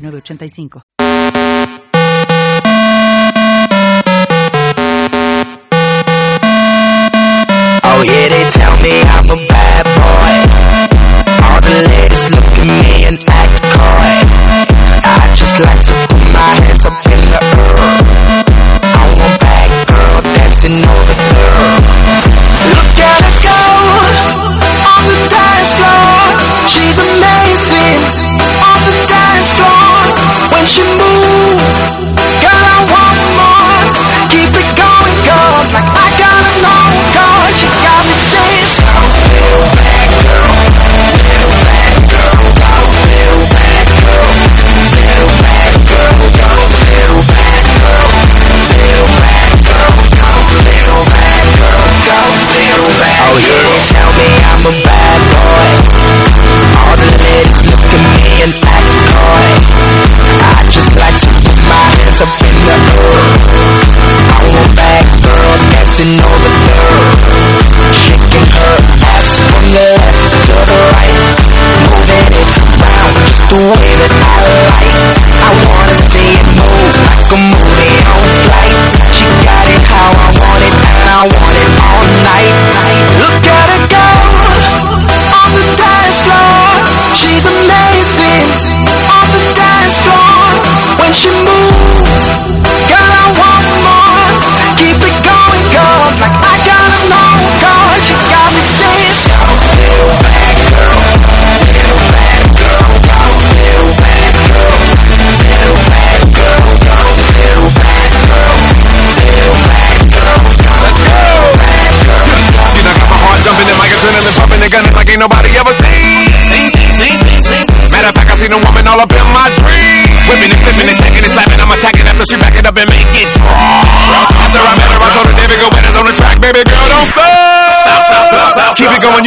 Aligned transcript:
906985. 0.00 1.90
Oh 7.82 8.02
yeah, 8.06 8.28
they 8.32 8.44
tell 8.56 8.74
me 8.80 8.94
I'm 9.12 9.28
a 9.28 9.38
bad 9.48 9.84
boy. 10.00 10.32
All 11.44 11.60
the 11.60 11.76
ladies 11.92 12.24
look 12.32 12.48
at 12.48 12.64
me 12.64 13.04
and 13.04 13.18
act 13.28 13.60
coy. 13.76 14.14
I 15.04 15.20
just 15.36 15.60
like 15.60 15.80
to 15.84 15.92
put 16.08 16.24
my 16.32 16.52
hands 16.64 16.84
up 16.86 16.96
in 17.12 17.20
the 17.28 17.40
air. 17.60 17.76
I 18.80 19.04
want 19.18 19.36
bad 19.40 19.68
girl 19.88 20.22
dancing 20.22 20.80
no 66.04 66.29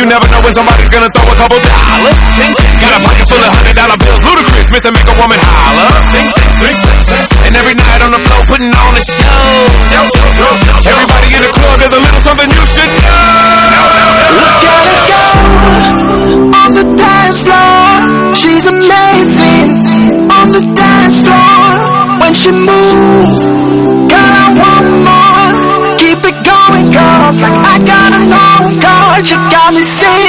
you 0.03 0.11
never 0.11 0.27
know 0.27 0.43
when 0.43 0.51
somebody's 0.51 0.91
gonna 0.91 1.07
throw 1.15 1.23
a 1.23 1.37
couple 1.39 1.55
dollars. 1.63 2.19
Got 2.83 2.91
a 2.91 3.07
pocket 3.07 3.23
full 3.23 3.39
of 3.39 3.47
hundred 3.55 3.71
dollar 3.79 3.95
bills, 3.95 4.19
ludicrous. 4.27 4.67
Mr. 4.67 4.91
Make 4.91 5.07
a 5.07 5.15
woman 5.15 5.39
holler. 5.39 5.87
And 7.47 7.55
every 7.55 7.71
night 7.79 8.03
on 8.03 8.11
the 8.11 8.19
floor, 8.19 8.43
putting 8.51 8.67
on 8.67 8.91
a 8.99 9.03
show. 9.07 9.23
Everybody 10.83 11.27
in 11.31 11.41
the 11.47 11.51
club, 11.55 11.79
there's 11.79 11.95
a 11.95 12.03
little 12.03 12.19
something 12.19 12.51
you 12.51 12.65
should 12.67 12.91
know. 12.99 13.15
Look 14.43 14.59
at 14.67 14.83
her 14.83 14.99
go 15.07 15.23
on 16.51 16.69
the 16.75 16.83
dance 16.99 17.39
floor. 17.47 18.35
She's 18.35 18.67
amazing 18.67 20.27
on 20.27 20.51
the 20.51 20.67
dance 20.67 21.23
floor. 21.23 21.79
When 22.19 22.35
she 22.35 22.51
moves, 22.51 23.47
girl, 24.11 24.33
I 24.35 24.51
want 24.51 24.87
more. 25.07 25.47
Keep 25.95 26.27
it 26.27 26.37
going, 26.43 26.91
girl, 26.91 27.31
like 27.39 27.55
I 27.55 27.79
gotta 27.79 28.19
know, 28.27 28.67
girl 28.83 29.02
promises 29.63 30.22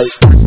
Bye. 0.00 0.40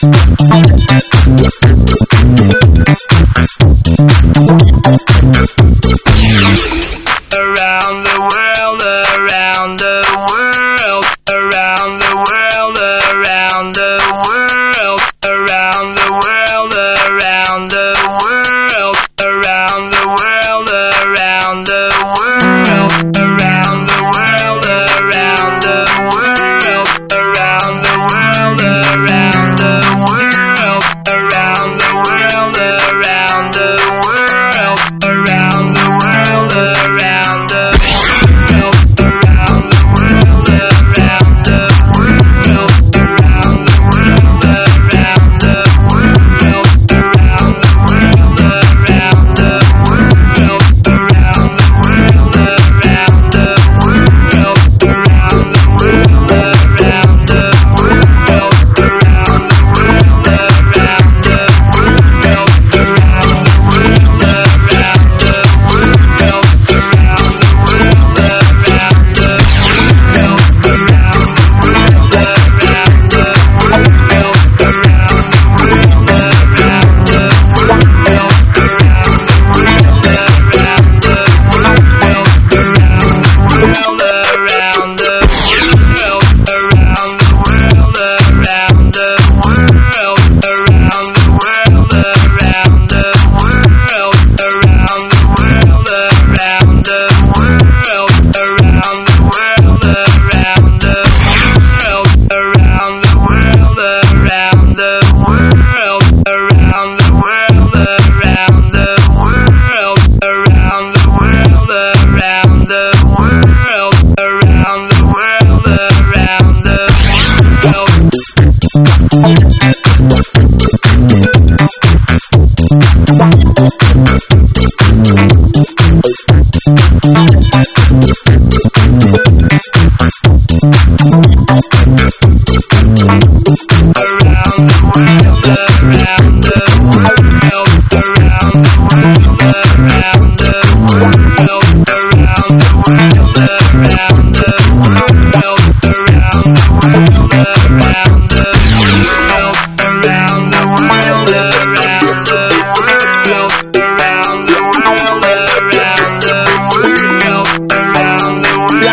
Peace. 0.00 0.39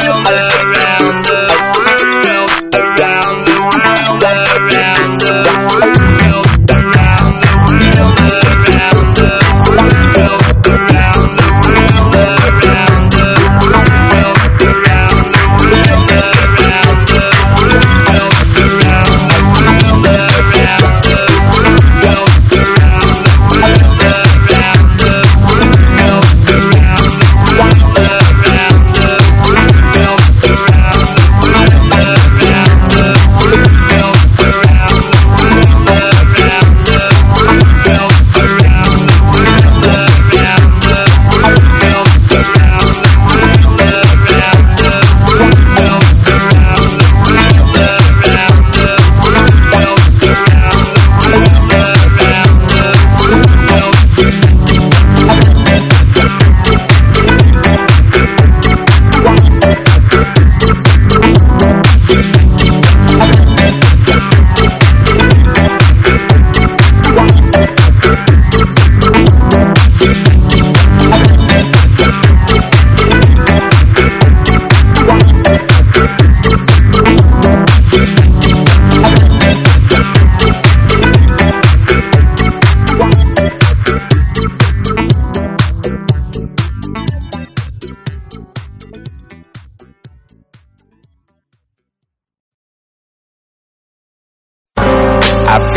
Oh. 0.10 0.57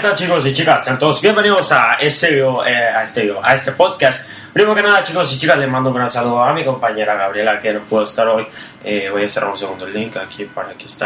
¿Qué 0.00 0.08
tal 0.08 0.16
chicos 0.16 0.46
y 0.46 0.54
chicas? 0.54 0.82
Sean 0.82 0.98
todos 0.98 1.20
bienvenidos 1.20 1.72
a 1.72 1.96
este 2.00 2.30
video, 2.30 2.64
eh, 2.64 2.74
a 2.74 3.02
este 3.02 3.20
video, 3.20 3.44
a 3.44 3.54
este 3.54 3.72
podcast. 3.72 4.30
Primero 4.50 4.74
que 4.74 4.80
nada, 4.80 5.02
chicos 5.02 5.30
y 5.34 5.38
chicas, 5.38 5.58
les 5.58 5.68
mando 5.68 5.90
un 5.90 5.96
gran 5.96 6.08
saludo 6.08 6.42
a 6.42 6.54
mi 6.54 6.64
compañera 6.64 7.14
Gabriela, 7.16 7.60
que 7.60 7.74
no 7.74 7.80
pudo 7.80 8.04
estar 8.04 8.26
hoy. 8.26 8.46
Eh, 8.82 9.10
voy 9.12 9.24
a 9.24 9.28
cerrar 9.28 9.50
un 9.50 9.58
segundo 9.58 9.86
el 9.86 9.92
link 9.92 10.16
aquí 10.16 10.46
para 10.46 10.72
que 10.72 10.86
esté. 10.86 11.04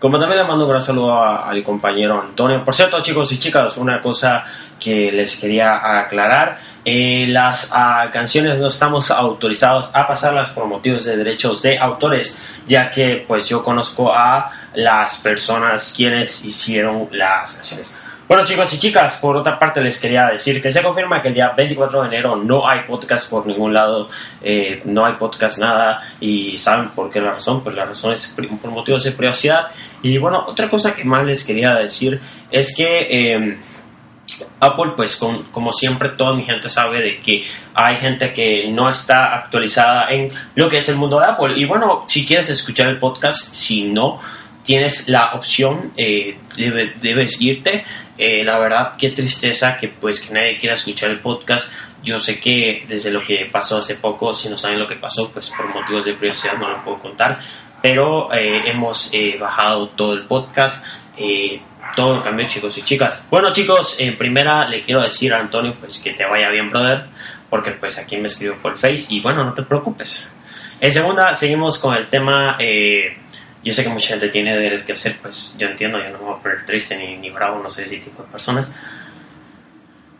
Como 0.00 0.18
también 0.18 0.40
le 0.40 0.48
mando 0.48 0.64
un 0.64 0.70
gran 0.70 0.80
saludo 0.80 1.12
a, 1.12 1.50
a 1.50 1.52
mi 1.52 1.62
compañero 1.62 2.20
Antonio. 2.20 2.64
Por 2.64 2.74
cierto, 2.74 3.00
chicos 3.02 3.30
y 3.32 3.38
chicas, 3.38 3.76
una 3.76 4.00
cosa 4.00 4.44
que 4.80 5.12
les 5.12 5.36
quería 5.36 6.00
aclarar. 6.00 6.58
eh, 6.84 7.26
las 7.28 7.70
ah, 7.74 8.08
canciones 8.10 8.58
no 8.58 8.68
estamos 8.68 9.10
autorizados 9.10 9.90
a 9.92 10.06
pasarlas 10.06 10.50
por 10.50 10.64
motivos 10.66 11.04
de 11.04 11.16
derechos 11.16 11.60
de 11.60 11.78
autores, 11.78 12.40
ya 12.66 12.90
que 12.90 13.24
pues 13.28 13.46
yo 13.46 13.62
conozco 13.62 14.10
a 14.12 14.50
las 14.74 15.18
personas 15.18 15.92
quienes 15.94 16.44
hicieron 16.44 17.08
las 17.12 17.52
canciones. 17.52 17.94
Bueno 18.30 18.44
chicos 18.44 18.72
y 18.74 18.78
chicas, 18.78 19.18
por 19.20 19.36
otra 19.36 19.58
parte 19.58 19.80
les 19.80 19.98
quería 19.98 20.26
decir 20.30 20.62
que 20.62 20.70
se 20.70 20.84
confirma 20.84 21.20
que 21.20 21.26
el 21.26 21.34
día 21.34 21.50
24 21.56 22.02
de 22.02 22.06
enero 22.06 22.36
no 22.36 22.64
hay 22.68 22.82
podcast 22.86 23.28
por 23.28 23.44
ningún 23.44 23.74
lado, 23.74 24.08
eh, 24.40 24.80
no 24.84 25.04
hay 25.04 25.14
podcast 25.14 25.58
nada 25.58 26.00
y 26.20 26.56
saben 26.56 26.90
por 26.90 27.10
qué 27.10 27.20
la 27.20 27.32
razón, 27.32 27.64
pues 27.64 27.74
la 27.74 27.86
razón 27.86 28.12
es 28.12 28.36
por 28.62 28.70
motivos 28.70 29.02
de 29.02 29.10
privacidad 29.10 29.66
y 30.00 30.16
bueno, 30.18 30.44
otra 30.46 30.70
cosa 30.70 30.94
que 30.94 31.02
más 31.02 31.26
les 31.26 31.42
quería 31.42 31.74
decir 31.74 32.20
es 32.52 32.72
que 32.76 33.08
eh, 33.10 33.58
Apple, 34.60 34.92
pues 34.94 35.16
con- 35.16 35.42
como 35.50 35.72
siempre, 35.72 36.10
toda 36.10 36.32
mi 36.32 36.44
gente 36.44 36.68
sabe 36.68 37.00
de 37.02 37.18
que 37.18 37.42
hay 37.74 37.96
gente 37.96 38.32
que 38.32 38.68
no 38.70 38.88
está 38.88 39.38
actualizada 39.38 40.08
en 40.08 40.28
lo 40.54 40.68
que 40.70 40.78
es 40.78 40.88
el 40.88 40.94
mundo 40.94 41.18
de 41.18 41.26
Apple. 41.26 41.54
Y 41.56 41.64
bueno, 41.64 42.04
si 42.06 42.24
quieres 42.24 42.48
escuchar 42.48 42.86
el 42.90 43.00
podcast, 43.00 43.52
si 43.54 43.82
no 43.90 44.20
tienes 44.64 45.08
la 45.08 45.32
opción, 45.34 45.92
eh, 45.96 46.36
debe- 46.56 46.92
debes 47.00 47.40
irte. 47.40 47.84
Eh, 48.18 48.42
la 48.44 48.58
verdad, 48.58 48.92
qué 48.98 49.10
tristeza 49.10 49.76
que 49.78 49.88
pues 49.88 50.20
que 50.20 50.34
nadie 50.34 50.58
quiera 50.58 50.74
escuchar 50.74 51.10
el 51.10 51.20
podcast. 51.20 51.72
Yo 52.02 52.18
sé 52.20 52.40
que 52.40 52.84
desde 52.88 53.10
lo 53.10 53.22
que 53.24 53.46
pasó 53.50 53.78
hace 53.78 53.96
poco, 53.96 54.32
si 54.34 54.48
no 54.48 54.56
saben 54.56 54.78
lo 54.78 54.86
que 54.88 54.96
pasó, 54.96 55.30
pues 55.32 55.50
por 55.50 55.66
motivos 55.74 56.04
de 56.04 56.14
privacidad 56.14 56.54
no 56.58 56.68
lo 56.68 56.82
puedo 56.84 56.98
contar. 56.98 57.38
Pero 57.82 58.32
eh, 58.32 58.62
hemos 58.66 59.12
eh, 59.14 59.36
bajado 59.40 59.88
todo 59.90 60.12
el 60.14 60.26
podcast. 60.26 60.84
eh, 61.16 61.60
todo 61.96 62.22
cambió 62.22 62.46
chicos 62.46 62.78
y 62.78 62.82
chicas. 62.82 63.26
Bueno 63.30 63.52
chicos, 63.52 63.98
en 63.98 64.16
primera 64.16 64.68
le 64.68 64.82
quiero 64.84 65.02
decir 65.02 65.32
a 65.34 65.40
Antonio 65.40 65.74
pues 65.80 65.98
que 65.98 66.12
te 66.12 66.24
vaya 66.24 66.48
bien 66.48 66.70
brother, 66.70 67.06
porque 67.50 67.72
pues 67.72 67.98
aquí 67.98 68.16
me 68.16 68.28
escribió 68.28 68.56
por 68.62 68.76
Face 68.76 69.06
y 69.10 69.18
bueno, 69.20 69.42
no 69.44 69.52
te 69.54 69.64
preocupes. 69.64 70.28
En 70.80 70.92
segunda, 70.92 71.34
seguimos 71.34 71.78
con 71.78 71.96
el 71.96 72.08
tema, 72.08 72.56
eh, 72.60 73.16
yo 73.62 73.72
sé 73.72 73.84
que 73.84 73.90
mucha 73.90 74.08
gente 74.08 74.28
tiene 74.28 74.52
deberes 74.52 74.84
que 74.84 74.92
hacer, 74.92 75.18
pues 75.20 75.54
yo 75.58 75.68
entiendo, 75.68 75.98
yo 75.98 76.10
no 76.10 76.18
me 76.18 76.24
voy 76.24 76.34
a 76.34 76.42
poner 76.42 76.66
triste 76.66 76.96
ni, 76.96 77.16
ni 77.16 77.30
bravo, 77.30 77.62
no 77.62 77.68
soy 77.68 77.84
ese 77.84 77.98
tipo 77.98 78.22
de 78.22 78.28
personas. 78.28 78.74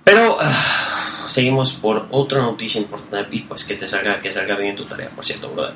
Pero 0.05 0.37
ah, 0.41 1.27
seguimos 1.29 1.73
por 1.73 2.07
otra 2.11 2.41
noticia 2.41 2.81
importante 2.81 3.35
y 3.35 3.41
pues 3.41 3.65
que 3.65 3.75
te 3.75 3.87
salga, 3.87 4.21
que 4.21 4.33
salga 4.33 4.57
bien 4.57 4.77
tu 4.77 4.85
tarea, 4.85 5.09
por 5.11 5.25
cierto, 5.25 5.51
brother. 5.51 5.75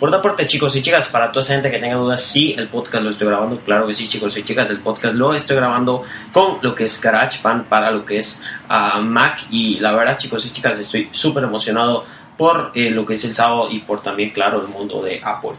Por 0.00 0.08
otra 0.08 0.22
parte, 0.22 0.46
chicos 0.46 0.74
y 0.76 0.80
chicas, 0.80 1.08
para 1.08 1.30
toda 1.30 1.42
esa 1.42 1.52
gente 1.52 1.70
que 1.70 1.78
tenga 1.78 1.96
dudas, 1.96 2.22
sí, 2.22 2.54
el 2.56 2.68
podcast 2.68 3.04
lo 3.04 3.10
estoy 3.10 3.26
grabando. 3.26 3.58
Claro 3.58 3.86
que 3.86 3.92
sí, 3.92 4.08
chicos 4.08 4.34
y 4.38 4.42
chicas, 4.42 4.70
el 4.70 4.78
podcast 4.78 5.14
lo 5.14 5.34
estoy 5.34 5.56
grabando 5.56 6.04
con 6.32 6.58
lo 6.62 6.74
que 6.74 6.84
es 6.84 6.98
GarageBand 7.02 7.66
para 7.66 7.90
lo 7.90 8.06
que 8.06 8.16
es 8.16 8.42
uh, 8.70 9.02
Mac. 9.02 9.44
Y 9.50 9.78
la 9.78 9.92
verdad, 9.92 10.16
chicos 10.16 10.46
y 10.46 10.52
chicas, 10.52 10.78
estoy 10.78 11.10
súper 11.10 11.44
emocionado 11.44 12.06
por 12.38 12.72
eh, 12.74 12.88
lo 12.88 13.04
que 13.04 13.12
es 13.12 13.24
el 13.26 13.34
sábado 13.34 13.68
y 13.70 13.80
por 13.80 14.02
también, 14.02 14.30
claro, 14.30 14.62
el 14.62 14.68
mundo 14.68 15.02
de 15.02 15.20
Apple. 15.22 15.58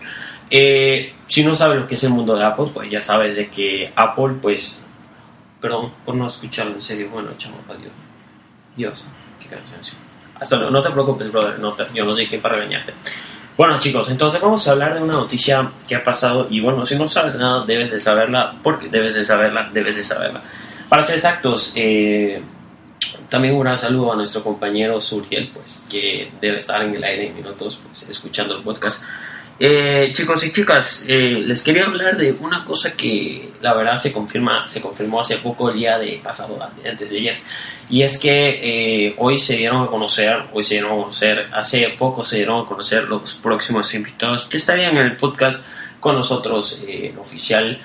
Eh, 0.51 1.13
si 1.27 1.45
no 1.45 1.55
sabes 1.55 1.79
lo 1.79 1.87
que 1.87 1.95
es 1.95 2.03
el 2.03 2.09
mundo 2.09 2.35
de 2.35 2.43
Apple, 2.43 2.65
pues 2.73 2.89
ya 2.89 2.99
sabes 2.99 3.37
de 3.37 3.47
que 3.47 3.91
Apple, 3.95 4.35
pues, 4.41 4.81
perdón 5.61 5.93
por 6.05 6.13
no 6.15 6.27
escucharlo 6.27 6.73
en 6.73 6.81
serio, 6.81 7.09
bueno, 7.09 7.29
chamo, 7.37 7.55
adiós. 7.69 7.93
Dios, 8.75 9.05
qué 9.39 9.47
canción. 9.47 9.79
Hasta 10.39 10.57
luego, 10.57 10.71
no 10.71 10.83
te 10.83 10.89
preocupes, 10.89 11.31
brother, 11.31 11.57
no 11.59 11.73
te, 11.73 11.85
yo 11.93 12.03
no 12.03 12.13
sé 12.13 12.27
quién 12.27 12.41
para 12.41 12.55
regañarte. 12.55 12.93
Bueno 13.57 13.77
chicos, 13.79 14.09
entonces 14.09 14.41
vamos 14.41 14.67
a 14.67 14.71
hablar 14.71 14.95
de 14.95 15.03
una 15.03 15.13
noticia 15.13 15.71
que 15.87 15.95
ha 15.95 16.03
pasado 16.03 16.47
y 16.49 16.61
bueno, 16.61 16.85
si 16.85 16.97
no 16.97 17.07
sabes 17.07 17.35
nada 17.35 17.65
debes 17.65 17.91
de 17.91 17.99
saberla 17.99 18.55
porque 18.63 18.87
debes 18.87 19.13
de 19.13 19.23
saberla, 19.23 19.69
debes 19.71 19.97
de 19.97 20.03
saberla. 20.03 20.41
Para 20.89 21.03
ser 21.03 21.15
exactos, 21.15 21.73
eh, 21.75 22.41
también 23.29 23.53
un 23.53 23.61
gran 23.61 23.77
saludo 23.77 24.13
a 24.13 24.15
nuestro 24.15 24.43
compañero 24.43 24.99
Suriel, 24.99 25.51
pues 25.53 25.85
que 25.89 26.31
debe 26.41 26.57
estar 26.57 26.81
en 26.81 26.95
el 26.95 27.03
aire 27.03 27.27
en 27.27 27.35
minutos, 27.35 27.79
pues 27.85 28.09
escuchando 28.09 28.57
el 28.57 28.63
podcast. 28.63 29.03
Eh, 29.59 30.09
chicos 30.13 30.43
y 30.43 30.51
chicas, 30.51 31.05
eh, 31.07 31.43
les 31.45 31.61
quería 31.61 31.85
hablar 31.85 32.17
de 32.17 32.31
una 32.39 32.65
cosa 32.65 32.93
que 32.93 33.51
la 33.61 33.75
verdad 33.75 33.97
se 33.97 34.11
confirma, 34.11 34.67
se 34.67 34.81
confirmó 34.81 35.19
hace 35.19 35.37
poco 35.37 35.69
el 35.69 35.75
día 35.77 35.99
de 35.99 36.19
pasado, 36.23 36.57
antes 36.83 37.09
de 37.11 37.17
ayer, 37.17 37.37
y 37.87 38.01
es 38.01 38.17
que 38.17 39.07
eh, 39.07 39.15
hoy 39.19 39.37
se 39.37 39.57
dieron 39.57 39.83
a 39.83 39.87
conocer, 39.87 40.45
hoy 40.51 40.63
se 40.63 40.75
dieron 40.75 40.93
a 40.93 40.95
conocer, 41.03 41.47
hace 41.53 41.89
poco 41.89 42.23
se 42.23 42.37
dieron 42.37 42.65
a 42.65 42.67
conocer 42.67 43.03
los 43.03 43.35
próximos 43.35 43.93
invitados 43.93 44.47
que 44.47 44.57
estarían 44.57 44.97
en 44.97 45.05
el 45.05 45.15
podcast 45.15 45.63
con 45.99 46.15
nosotros 46.15 46.81
oficial. 47.19 47.79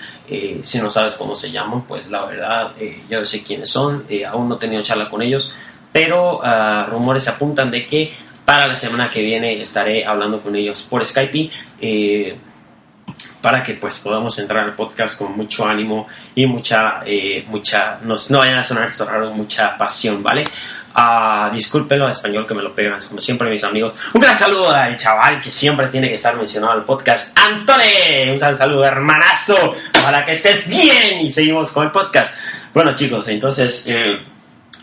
si 0.63 0.79
no 0.79 0.89
sabes 0.89 1.17
cómo 1.17 1.35
se 1.35 1.51
llaman, 1.51 1.83
pues 1.87 2.11
la 2.11 2.25
verdad, 2.25 2.73
yo 3.11 3.23
sé 3.27 3.45
quiénes 3.45 3.69
son, 3.69 4.07
aún 4.27 4.49
no 4.49 4.57
he 4.57 4.59
tenido 4.59 4.83
charla 4.83 5.11
con 5.11 5.21
ellos, 5.21 5.53
pero 5.97 6.41
ah, 6.45 6.87
rumores 6.91 7.27
apuntan 7.27 7.71
de 7.71 7.87
que 7.87 8.13
para 8.47 8.67
la 8.67 8.77
semana 8.77 9.11
que 9.11 9.21
viene 9.23 9.61
estaré 9.61 10.07
hablando 10.07 10.41
con 10.41 10.57
ellos 10.57 10.83
por 10.89 11.05
Skype 11.05 11.51
eh, 11.81 12.39
para 13.43 13.63
que 13.63 13.75
pues 13.75 13.99
podamos 13.99 14.39
entrar 14.39 14.65
al 14.65 14.75
podcast 14.75 15.19
con 15.19 15.37
mucho 15.37 15.67
ánimo 15.67 16.07
y 16.35 16.47
mucha, 16.47 17.03
eh, 17.05 17.45
mucha, 17.49 17.99
no, 18.03 18.15
no 18.31 18.39
vayan 18.39 18.59
a 18.59 18.63
sonar 18.63 18.89
esto 18.89 19.07
mucha 19.35 19.77
pasión, 19.77 20.23
¿vale? 20.23 20.45
Uh, 20.99 21.53
discúlpenlo, 21.55 22.09
español 22.09 22.47
que 22.47 22.55
me 22.55 22.63
lo 22.63 22.75
pegan, 22.75 22.99
como 23.07 23.21
siempre 23.21 23.51
mis 23.51 23.63
amigos. 23.65 23.95
Un 24.15 24.23
gran 24.23 24.37
saludo 24.37 24.71
al 24.71 24.97
chaval 24.97 25.43
que 25.43 25.51
siempre 25.51 25.89
tiene 25.89 26.09
que 26.09 26.15
estar 26.15 26.35
mencionado 26.37 26.73
en 26.73 26.79
el 26.79 26.85
podcast, 26.87 27.39
Antone. 27.39 28.33
Un 28.33 28.39
saludo, 28.39 28.83
hermanazo, 28.83 29.75
para 30.03 30.25
que 30.25 30.33
estés 30.33 30.69
bien 30.69 31.21
y 31.21 31.31
seguimos 31.31 31.71
con 31.73 31.85
el 31.85 31.91
podcast. 31.91 32.39
Bueno 32.73 32.97
chicos, 32.97 33.29
entonces... 33.29 33.85
Eh, 33.89 34.36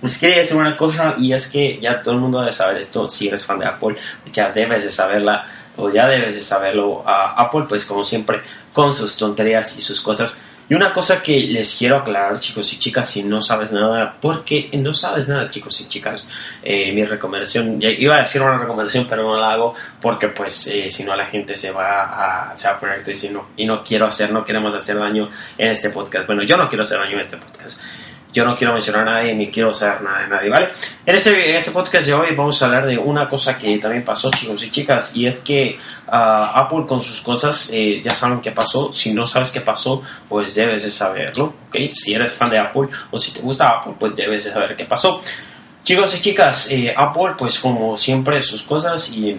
les 0.04 0.18
quería 0.18 0.40
decir 0.40 0.58
una 0.58 0.76
cosa 0.76 1.16
y 1.18 1.32
es 1.32 1.48
que 1.48 1.80
ya 1.80 2.02
todo 2.02 2.16
el 2.16 2.20
mundo 2.20 2.40
debe 2.42 2.52
saber 2.52 2.78
esto, 2.78 3.08
si 3.08 3.30
eres 3.30 3.46
fan 3.46 3.60
de 3.60 3.66
Apple, 3.66 3.96
ya 4.32 4.52
debes 4.52 4.84
de 4.84 4.92
saberla 4.92 5.48
o 5.78 5.90
ya 5.90 6.08
debes 6.08 6.36
de 6.36 6.42
saberlo. 6.42 7.04
a 7.08 7.42
Apple, 7.42 7.66
pues 7.70 7.86
como 7.86 8.04
siempre, 8.04 8.42
con 8.74 8.94
sus 8.94 9.16
tonterías 9.18 9.78
y 9.78 9.82
sus 9.82 10.02
cosas. 10.02 10.44
Y 10.70 10.74
una 10.74 10.94
cosa 10.94 11.22
que 11.22 11.40
les 11.42 11.78
quiero 11.78 11.98
aclarar, 11.98 12.40
chicos 12.40 12.72
y 12.74 12.80
chicas, 12.80 13.10
si 13.10 13.24
no 13.24 13.42
sabes 13.42 13.72
nada, 13.72 14.16
porque 14.20 14.70
no 14.74 14.94
sabes 14.94 15.28
nada, 15.28 15.50
chicos 15.50 15.80
y 15.82 15.88
chicas, 15.88 16.28
eh, 16.64 16.92
mi 16.94 17.04
recomendación, 17.04 17.80
iba 17.82 18.16
a 18.16 18.22
decir 18.22 18.42
una 18.42 18.58
recomendación, 18.58 19.06
pero 19.10 19.24
no 19.24 19.38
la 19.38 19.54
hago 19.54 19.74
porque, 20.02 20.30
pues, 20.30 20.68
eh, 20.68 20.90
si 20.90 21.04
no 21.04 21.16
la 21.16 21.26
gente 21.26 21.56
se 21.56 21.72
va 21.72 22.52
a, 22.52 22.58
se 22.58 22.68
va 22.68 22.76
a 22.76 22.80
poner 22.80 23.04
triste 23.04 23.28
y 23.28 23.30
no, 23.32 23.50
y 23.58 23.66
no 23.66 23.82
quiero 23.82 24.08
hacer, 24.08 24.32
no 24.32 24.44
queremos 24.44 24.74
hacer 24.74 24.98
daño 24.98 25.30
en 25.58 25.72
este 25.72 25.90
podcast. 25.90 26.28
Bueno, 26.28 26.44
yo 26.44 26.56
no 26.56 26.68
quiero 26.68 26.84
hacer 26.84 26.98
daño 26.98 27.14
en 27.14 27.22
este 27.22 27.38
podcast 27.38 27.80
yo 28.34 28.44
no 28.44 28.58
quiero 28.58 28.74
mencionar 28.74 29.08
a 29.08 29.12
nadie 29.12 29.36
ni 29.36 29.48
quiero 29.48 29.72
saber 29.72 30.02
nada 30.02 30.22
de 30.22 30.28
nadie, 30.28 30.50
¿vale? 30.50 30.70
En 31.06 31.16
este, 31.16 31.50
en 31.52 31.56
este 31.56 31.72
podcast 31.72 32.08
de 32.08 32.14
hoy 32.14 32.36
vamos 32.36 32.62
a 32.62 32.66
hablar 32.66 32.88
de 32.88 32.98
una 32.98 33.30
cosa 33.30 33.58
que 33.58 33.78
también 33.78 34.04
pasó, 34.04 34.32
chicos 34.32 34.64
y 34.64 34.72
chicas, 34.72 35.16
y 35.16 35.28
es 35.28 35.38
que 35.40 35.78
uh, 36.08 36.12
Apple 36.12 36.86
con 36.88 37.00
sus 37.00 37.22
cosas 37.22 37.70
eh, 37.72 38.02
ya 38.04 38.10
saben 38.12 38.42
qué 38.42 38.52
pasó. 38.52 38.92
Si 38.92 39.14
no 39.14 39.28
sabes 39.28 39.52
qué 39.52 39.62
pasó, 39.62 40.02
pues 40.28 40.56
debes 40.56 40.84
de 40.84 40.92
saberlo, 40.92 41.54
¿ok? 41.68 41.76
Si 41.92 42.14
eres 42.14 42.34
fan 42.34 42.50
de 42.50 42.58
Apple 42.58 42.90
o 43.12 43.20
si 43.20 43.32
te 43.32 43.40
gusta 43.40 43.68
Apple, 43.68 43.94
pues 44.00 44.16
debes 44.16 44.46
de 44.46 44.52
saber 44.52 44.76
qué 44.76 44.86
pasó. 44.86 45.22
Chicos 45.84 46.16
y 46.18 46.22
chicas, 46.22 46.72
eh, 46.72 46.94
Apple, 46.96 47.34
pues 47.38 47.60
como 47.60 47.98
siempre, 47.98 48.42
sus 48.42 48.64
cosas 48.64 49.12
y, 49.12 49.38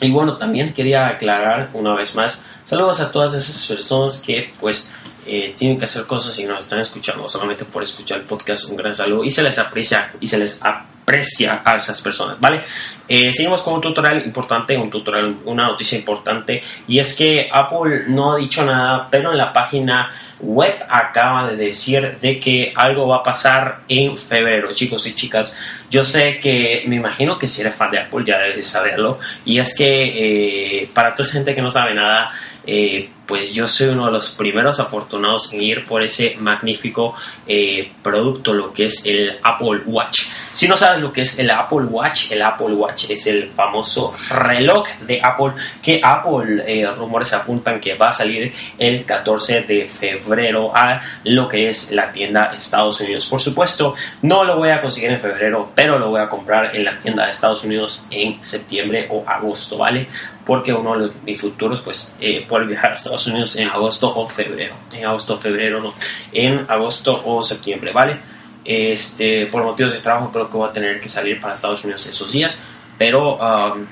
y 0.00 0.10
bueno, 0.10 0.36
también 0.36 0.72
quería 0.72 1.06
aclarar 1.06 1.70
una 1.74 1.94
vez 1.94 2.14
más, 2.16 2.44
saludos 2.70 3.00
a 3.00 3.10
todas 3.10 3.34
esas 3.34 3.66
personas 3.66 4.22
que 4.24 4.52
pues 4.60 4.92
eh, 5.26 5.52
tienen 5.58 5.76
que 5.76 5.86
hacer 5.86 6.06
cosas 6.06 6.38
y 6.38 6.44
nos 6.44 6.58
están 6.58 6.78
escuchando 6.78 7.28
solamente 7.28 7.64
por 7.64 7.82
escuchar 7.82 8.20
el 8.20 8.24
podcast. 8.26 8.70
Un 8.70 8.76
gran 8.76 8.94
saludo 8.94 9.24
y 9.24 9.30
se 9.30 9.42
les 9.42 9.58
aprecia 9.58 10.12
y 10.20 10.28
se 10.28 10.38
les 10.38 10.60
aprecia 10.62 11.62
a 11.64 11.76
esas 11.76 12.00
personas, 12.00 12.38
¿vale? 12.38 12.62
Eh, 13.08 13.32
seguimos 13.32 13.62
con 13.62 13.74
un 13.74 13.80
tutorial 13.80 14.24
importante, 14.24 14.76
un 14.76 14.88
tutorial, 14.88 15.38
una 15.46 15.66
noticia 15.66 15.98
importante 15.98 16.62
y 16.86 17.00
es 17.00 17.16
que 17.16 17.48
Apple 17.52 18.04
no 18.06 18.34
ha 18.34 18.36
dicho 18.36 18.64
nada, 18.64 19.08
pero 19.10 19.32
en 19.32 19.38
la 19.38 19.52
página 19.52 20.12
web 20.38 20.76
acaba 20.88 21.50
de 21.50 21.56
decir 21.56 22.18
de 22.20 22.38
que 22.38 22.72
algo 22.76 23.08
va 23.08 23.16
a 23.16 23.22
pasar 23.24 23.80
en 23.88 24.16
febrero, 24.16 24.72
chicos 24.72 25.04
y 25.08 25.16
chicas. 25.16 25.56
Yo 25.90 26.04
sé 26.04 26.38
que, 26.38 26.84
me 26.86 26.94
imagino 26.94 27.36
que 27.36 27.48
si 27.48 27.62
eres 27.62 27.74
fan 27.74 27.90
de 27.90 27.98
Apple 27.98 28.24
ya 28.24 28.38
debes 28.38 28.68
saberlo 28.68 29.18
y 29.44 29.58
es 29.58 29.74
que 29.74 30.82
eh, 30.82 30.88
para 30.94 31.16
toda 31.16 31.24
esa 31.24 31.38
gente 31.38 31.56
que 31.56 31.62
no 31.62 31.72
sabe 31.72 31.94
nada, 31.94 32.30
eh, 32.66 33.08
pues 33.30 33.52
yo 33.52 33.68
soy 33.68 33.90
uno 33.90 34.06
de 34.06 34.12
los 34.12 34.32
primeros 34.32 34.80
afortunados 34.80 35.52
en 35.52 35.62
ir 35.62 35.84
por 35.84 36.02
ese 36.02 36.36
magnífico 36.40 37.14
eh, 37.46 37.92
producto, 38.02 38.52
lo 38.52 38.72
que 38.72 38.86
es 38.86 39.06
el 39.06 39.38
Apple 39.40 39.82
Watch. 39.86 40.26
Si 40.52 40.66
no 40.66 40.76
sabes 40.76 41.00
lo 41.00 41.12
que 41.12 41.20
es 41.20 41.38
el 41.38 41.48
Apple 41.48 41.84
Watch, 41.84 42.32
el 42.32 42.42
Apple 42.42 42.74
Watch 42.74 43.08
es 43.08 43.28
el 43.28 43.50
famoso 43.50 44.12
reloj 44.30 44.88
de 45.06 45.20
Apple 45.22 45.52
que 45.80 46.00
Apple, 46.02 46.64
eh, 46.66 46.90
rumores 46.90 47.32
apuntan 47.32 47.78
que 47.78 47.94
va 47.94 48.08
a 48.08 48.12
salir 48.12 48.52
el 48.76 49.04
14 49.04 49.60
de 49.60 49.86
febrero 49.86 50.76
a 50.76 51.00
lo 51.22 51.48
que 51.48 51.68
es 51.68 51.92
la 51.92 52.10
tienda 52.10 52.52
Estados 52.56 53.00
Unidos. 53.00 53.28
Por 53.28 53.40
supuesto, 53.40 53.94
no 54.22 54.42
lo 54.42 54.56
voy 54.56 54.70
a 54.70 54.80
conseguir 54.80 55.12
en 55.12 55.20
febrero, 55.20 55.70
pero 55.72 56.00
lo 56.00 56.10
voy 56.10 56.20
a 56.20 56.28
comprar 56.28 56.74
en 56.74 56.84
la 56.84 56.98
tienda 56.98 57.26
de 57.26 57.30
Estados 57.30 57.62
Unidos 57.62 58.08
en 58.10 58.42
septiembre 58.42 59.06
o 59.08 59.22
agosto, 59.24 59.78
¿vale? 59.78 60.08
Porque 60.44 60.72
uno 60.72 60.98
de 60.98 61.12
mis 61.24 61.40
futuros, 61.40 61.80
pues, 61.80 62.16
eh, 62.20 62.44
puede 62.48 62.66
viajar 62.66 62.92
a 62.92 62.94
Estados 63.20 63.26
Unidos 63.26 63.56
en 63.56 63.68
agosto 63.68 64.14
o 64.14 64.28
febrero. 64.28 64.74
En 64.92 65.04
agosto 65.04 65.34
o 65.34 65.38
febrero, 65.38 65.80
no. 65.80 65.94
En 66.32 66.66
agosto 66.68 67.22
o 67.24 67.42
septiembre, 67.42 67.92
¿vale? 67.92 68.18
Este, 68.64 69.46
por 69.46 69.62
motivos 69.64 69.94
de 69.94 70.00
trabajo 70.00 70.30
creo 70.32 70.50
que 70.50 70.56
voy 70.56 70.68
a 70.68 70.72
tener 70.72 71.00
que 71.00 71.08
salir 71.08 71.40
para 71.40 71.54
Estados 71.54 71.82
Unidos 71.84 72.06
esos 72.06 72.30
días, 72.30 72.62
pero 72.98 73.36
um, 73.36 73.86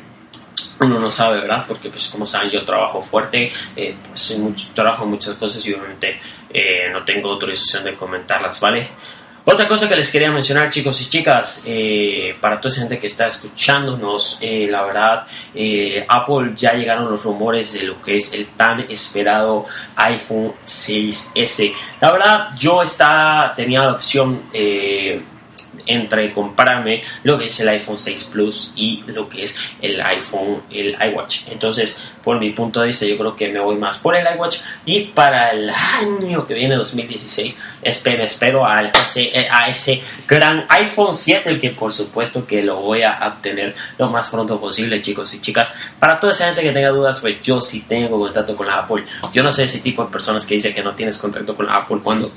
uno 0.81 0.99
no 0.99 1.11
sabe, 1.11 1.41
¿verdad? 1.41 1.65
Porque 1.67 1.89
pues 1.89 2.09
como 2.09 2.27
saben 2.27 2.51
yo 2.51 2.65
trabajo 2.65 3.01
fuerte, 3.03 3.53
eh, 3.77 3.95
pues 4.09 4.39
mucho, 4.39 4.69
trabajo 4.75 5.07
muchas 5.07 5.35
cosas 5.35 5.65
y 5.67 5.75
obviamente 5.75 6.21
eh, 6.51 6.89
no 6.93 7.05
tengo 7.05 7.31
autorización 7.31 7.85
de 7.85 7.95
comentarlas, 7.95 8.61
¿vale? 8.61 8.89
Otra 9.51 9.67
cosa 9.67 9.89
que 9.89 9.97
les 9.97 10.13
quería 10.13 10.31
mencionar, 10.31 10.69
chicos 10.69 11.01
y 11.01 11.09
chicas, 11.09 11.65
eh, 11.67 12.37
para 12.39 12.61
toda 12.61 12.71
esa 12.71 12.83
gente 12.83 12.99
que 12.99 13.07
está 13.07 13.29
escuchándonos, 13.29 14.41
eh, 14.43 14.69
la 14.71 14.83
verdad, 14.83 15.27
eh, 15.55 16.05
Apple 16.07 16.53
ya 16.55 16.75
llegaron 16.75 17.11
los 17.11 17.25
rumores 17.25 17.73
de 17.73 17.85
lo 17.85 18.03
que 18.03 18.17
es 18.17 18.35
el 18.35 18.49
tan 18.49 18.81
esperado 18.91 19.65
iPhone 19.97 20.53
6S. 20.67 21.73
La 21.99 22.13
verdad, 22.13 22.49
yo 22.59 22.83
estaba, 22.83 23.55
tenía 23.55 23.85
la 23.85 23.93
opción 23.93 24.43
entre 25.89 26.33
comprarme 26.33 27.03
lo 27.25 27.37
que 27.37 27.47
es 27.47 27.61
el 27.61 27.69
iPhone 27.71 27.97
6 27.97 28.31
Plus 28.33 28.73
y 28.77 29.03
lo 29.07 29.29
que 29.29 29.43
es 29.43 29.59
el 29.83 30.01
iPhone, 30.01 30.63
el 30.71 30.97
iWatch. 31.11 31.49
Entonces, 31.49 32.01
por 32.23 32.39
mi 32.39 32.51
punto 32.51 32.81
de 32.81 32.89
vista, 32.89 33.07
yo 33.07 33.17
creo 33.17 33.35
que 33.35 33.49
me 33.49 33.59
voy 33.59 33.77
más 33.77 33.99
por 33.99 34.15
el 34.15 34.27
iWatch 34.37 34.59
y 34.85 35.01
para 35.07 35.51
el 35.51 35.71
año 35.71 36.47
que 36.47 36.55
viene, 36.55 36.77
2016, 36.77 37.59
espero, 37.83 38.23
espero 38.23 38.67
a 38.67 38.77
ese, 38.83 39.49
a 39.51 39.69
ese 39.69 40.03
gran 40.27 40.67
iPhone 40.69 41.15
7, 41.15 41.49
el 41.49 41.61
que 41.61 41.71
por 41.71 41.93
supuesto 41.93 42.47
que 42.47 42.63
lo 42.63 42.83
voy 42.83 43.03
a 43.03 43.19
obtener 43.27 43.75
lo 43.97 44.11
más 44.11 44.31
pronto 44.31 44.61
posible, 44.61 45.01
chicos 45.01 45.33
y 45.35 45.41
chicas. 45.41 45.75
Para 45.99 46.21
toda 46.21 46.33
esa 46.33 46.47
gente 46.47 46.63
que 46.63 46.73
tenga 46.73 46.91
dudas, 46.91 47.21
pues 47.21 47.41
yo 47.43 47.61
sí 47.61 47.85
tengo 47.89 48.19
contacto 48.19 48.55
con 48.55 48.67
la 48.67 48.81
Apple. 48.81 49.05
Yo 49.33 49.43
no 49.43 49.51
sé 49.51 49.65
ese 49.65 49.81
tipo 49.81 50.05
de 50.05 50.11
personas 50.11 50.45
que 50.45 50.55
dicen 50.55 50.75
que 50.75 50.83
no 50.83 50.95
tienes 50.95 51.17
contacto 51.19 51.57
con 51.57 51.67
la 51.67 51.77
Apple 51.77 51.99
cuando 52.03 52.31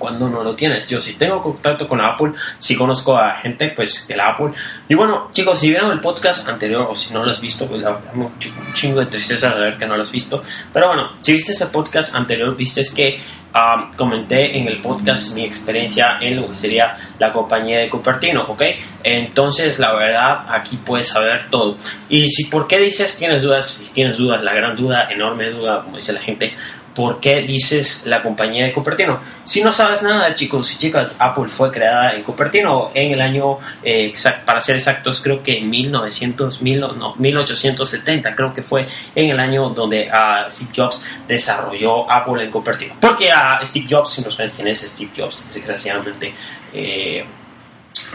cuando 0.00 0.28
no 0.28 0.42
lo 0.42 0.56
tienes. 0.56 0.88
Yo 0.88 1.00
si 1.00 1.14
tengo 1.14 1.40
contacto 1.40 1.86
con 1.86 2.00
Apple, 2.00 2.32
si 2.58 2.74
conozco 2.74 3.16
a 3.16 3.36
gente 3.36 3.72
pues 3.76 4.08
de 4.08 4.16
la 4.16 4.24
Apple. 4.24 4.50
Y 4.88 4.96
bueno, 4.96 5.30
chicos, 5.32 5.60
si 5.60 5.70
vieron 5.70 5.92
el 5.92 6.00
podcast 6.00 6.48
anterior 6.48 6.88
o 6.90 6.96
si 6.96 7.14
no 7.14 7.24
lo 7.24 7.30
has 7.30 7.40
visto, 7.40 7.68
pues 7.68 7.84
un 8.14 8.32
chingo 8.74 8.98
de 8.98 9.06
tristeza 9.06 9.54
de 9.54 9.60
ver 9.60 9.78
que 9.78 9.86
no 9.86 9.96
lo 9.96 10.02
has 10.02 10.10
visto. 10.10 10.42
Pero 10.72 10.88
bueno, 10.88 11.12
si 11.20 11.34
viste 11.34 11.52
ese 11.52 11.66
podcast 11.66 12.16
anterior, 12.16 12.56
viste 12.56 12.80
que 12.94 13.20
ah, 13.52 13.90
comenté 13.96 14.58
en 14.58 14.68
el 14.68 14.80
podcast 14.80 15.34
mi 15.34 15.44
experiencia 15.44 16.18
en 16.20 16.40
lo 16.40 16.48
que 16.48 16.54
sería 16.54 16.96
la 17.18 17.32
compañía 17.32 17.80
de 17.80 17.90
Cupertino, 17.90 18.44
¿ok? 18.44 18.62
Entonces, 19.02 19.78
la 19.78 19.92
verdad, 19.92 20.46
aquí 20.48 20.78
puedes 20.78 21.08
saber 21.08 21.48
todo. 21.50 21.76
Y 22.08 22.28
si 22.28 22.44
por 22.44 22.66
qué 22.66 22.78
dices, 22.78 23.16
tienes 23.18 23.42
dudas, 23.42 23.66
si 23.68 23.92
tienes 23.92 24.16
dudas, 24.16 24.42
la 24.42 24.54
gran 24.54 24.76
duda, 24.76 25.08
enorme 25.10 25.50
duda, 25.50 25.82
como 25.82 25.96
dice 25.96 26.12
la 26.12 26.20
gente, 26.20 26.54
¿por 26.94 27.20
qué 27.20 27.42
dices 27.42 28.04
la 28.06 28.22
compañía 28.22 28.64
de 28.66 28.72
Cupertino? 28.72 29.20
Si 29.44 29.62
no 29.62 29.72
sabes 29.72 30.02
nada, 30.02 30.34
chicos 30.34 30.74
y 30.74 30.78
chicas, 30.78 31.16
Apple 31.18 31.48
fue 31.48 31.70
creada 31.70 32.12
en 32.14 32.22
Cupertino 32.22 32.90
en 32.94 33.12
el 33.12 33.20
año, 33.20 33.58
eh, 33.82 34.10
exact- 34.12 34.44
para 34.44 34.60
ser 34.60 34.76
exactos, 34.76 35.20
creo 35.22 35.42
que 35.42 35.58
en 35.58 35.70
1900, 35.70 36.62
mil- 36.62 36.80
no, 36.80 37.14
1870, 37.16 38.34
creo 38.34 38.52
que 38.52 38.62
fue 38.62 38.88
en 39.14 39.30
el 39.30 39.38
año 39.40 39.70
donde 39.70 40.10
ah, 40.12 40.46
Steve 40.50 40.72
Jobs 40.76 41.00
desarrolló 41.28 42.10
Apple 42.10 42.42
en 42.44 42.50
Cupertino. 42.50 42.94
Porque 43.00 43.30
a 43.30 43.60
Steve 43.64 43.86
Jobs, 43.88 44.10
si 44.12 44.22
no 44.22 44.30
sabes 44.30 44.52
quién 44.54 44.68
es 44.68 44.80
Steve 44.80 45.10
Jobs, 45.16 45.46
desgraciadamente 45.54 46.34
eh, 46.72 47.24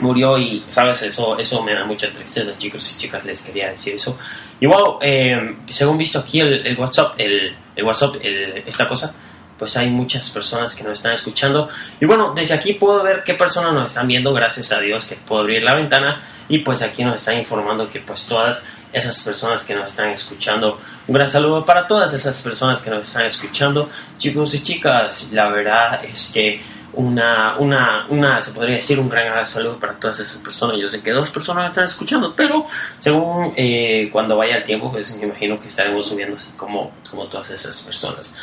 murió 0.01 0.37
y, 0.37 0.63
¿sabes? 0.67 1.01
Eso, 1.03 1.37
eso 1.37 1.61
me 1.63 1.73
da 1.73 1.85
mucha 1.85 2.09
tristeza, 2.11 2.57
chicos 2.57 2.91
y 2.93 2.97
chicas, 2.97 3.23
les 3.25 3.41
quería 3.41 3.69
decir 3.69 3.95
eso. 3.95 4.17
Bueno, 4.61 4.99
eh, 5.01 5.57
según 5.69 5.97
visto 5.97 6.19
aquí 6.19 6.39
el, 6.39 6.77
WhatsApp, 6.77 7.15
el, 7.17 7.55
WhatsApp, 7.83 8.15
esta 8.23 8.87
cosa, 8.87 9.15
pues 9.57 9.77
hay 9.77 9.89
muchas 9.89 10.29
personas 10.29 10.75
que 10.75 10.83
nos 10.83 10.93
están 10.93 11.13
escuchando. 11.13 11.69
Y 11.99 12.05
bueno, 12.05 12.33
desde 12.35 12.55
aquí 12.55 12.73
puedo 12.73 13.03
ver 13.03 13.23
qué 13.23 13.33
personas 13.33 13.73
nos 13.73 13.87
están 13.87 14.07
viendo, 14.07 14.33
gracias 14.33 14.71
a 14.71 14.79
Dios 14.79 15.05
que 15.05 15.15
puedo 15.15 15.41
abrir 15.41 15.63
la 15.63 15.75
ventana 15.75 16.21
y 16.47 16.59
pues 16.59 16.81
aquí 16.81 17.03
nos 17.03 17.15
están 17.15 17.37
informando 17.37 17.89
que 17.89 17.99
pues 17.99 18.25
todas 18.25 18.67
esas 18.93 19.21
personas 19.23 19.63
que 19.65 19.75
nos 19.75 19.91
están 19.91 20.09
escuchando, 20.09 20.79
un 21.07 21.13
gran 21.13 21.27
saludo 21.27 21.65
para 21.65 21.87
todas 21.87 22.13
esas 22.13 22.41
personas 22.41 22.81
que 22.81 22.89
nos 22.89 23.07
están 23.07 23.25
escuchando, 23.25 23.89
chicos 24.17 24.53
y 24.53 24.63
chicas, 24.63 25.29
la 25.31 25.49
verdad 25.49 26.03
es 26.05 26.31
que 26.33 26.61
una, 26.95 27.57
una, 27.57 28.07
una, 28.09 28.41
se 28.41 28.51
podría 28.51 28.75
decir 28.75 28.99
un 28.99 29.09
gran 29.09 29.45
saludo 29.45 29.79
para 29.79 29.93
todas 29.93 30.19
esas 30.19 30.41
personas. 30.41 30.77
Yo 30.77 30.89
sé 30.89 31.01
que 31.03 31.11
dos 31.11 31.29
personas 31.29 31.69
están 31.69 31.85
escuchando, 31.85 32.35
pero 32.35 32.65
según 32.99 33.53
eh, 33.55 34.09
cuando 34.11 34.37
vaya 34.37 34.57
el 34.57 34.63
tiempo, 34.63 34.91
pues 34.91 35.15
me 35.17 35.25
imagino 35.25 35.55
que 35.55 35.67
estaremos 35.67 36.07
subiendo 36.07 36.35
así 36.35 36.51
como, 36.53 36.91
como 37.09 37.27
todas 37.27 37.51
esas 37.51 37.81
personas. 37.83 38.35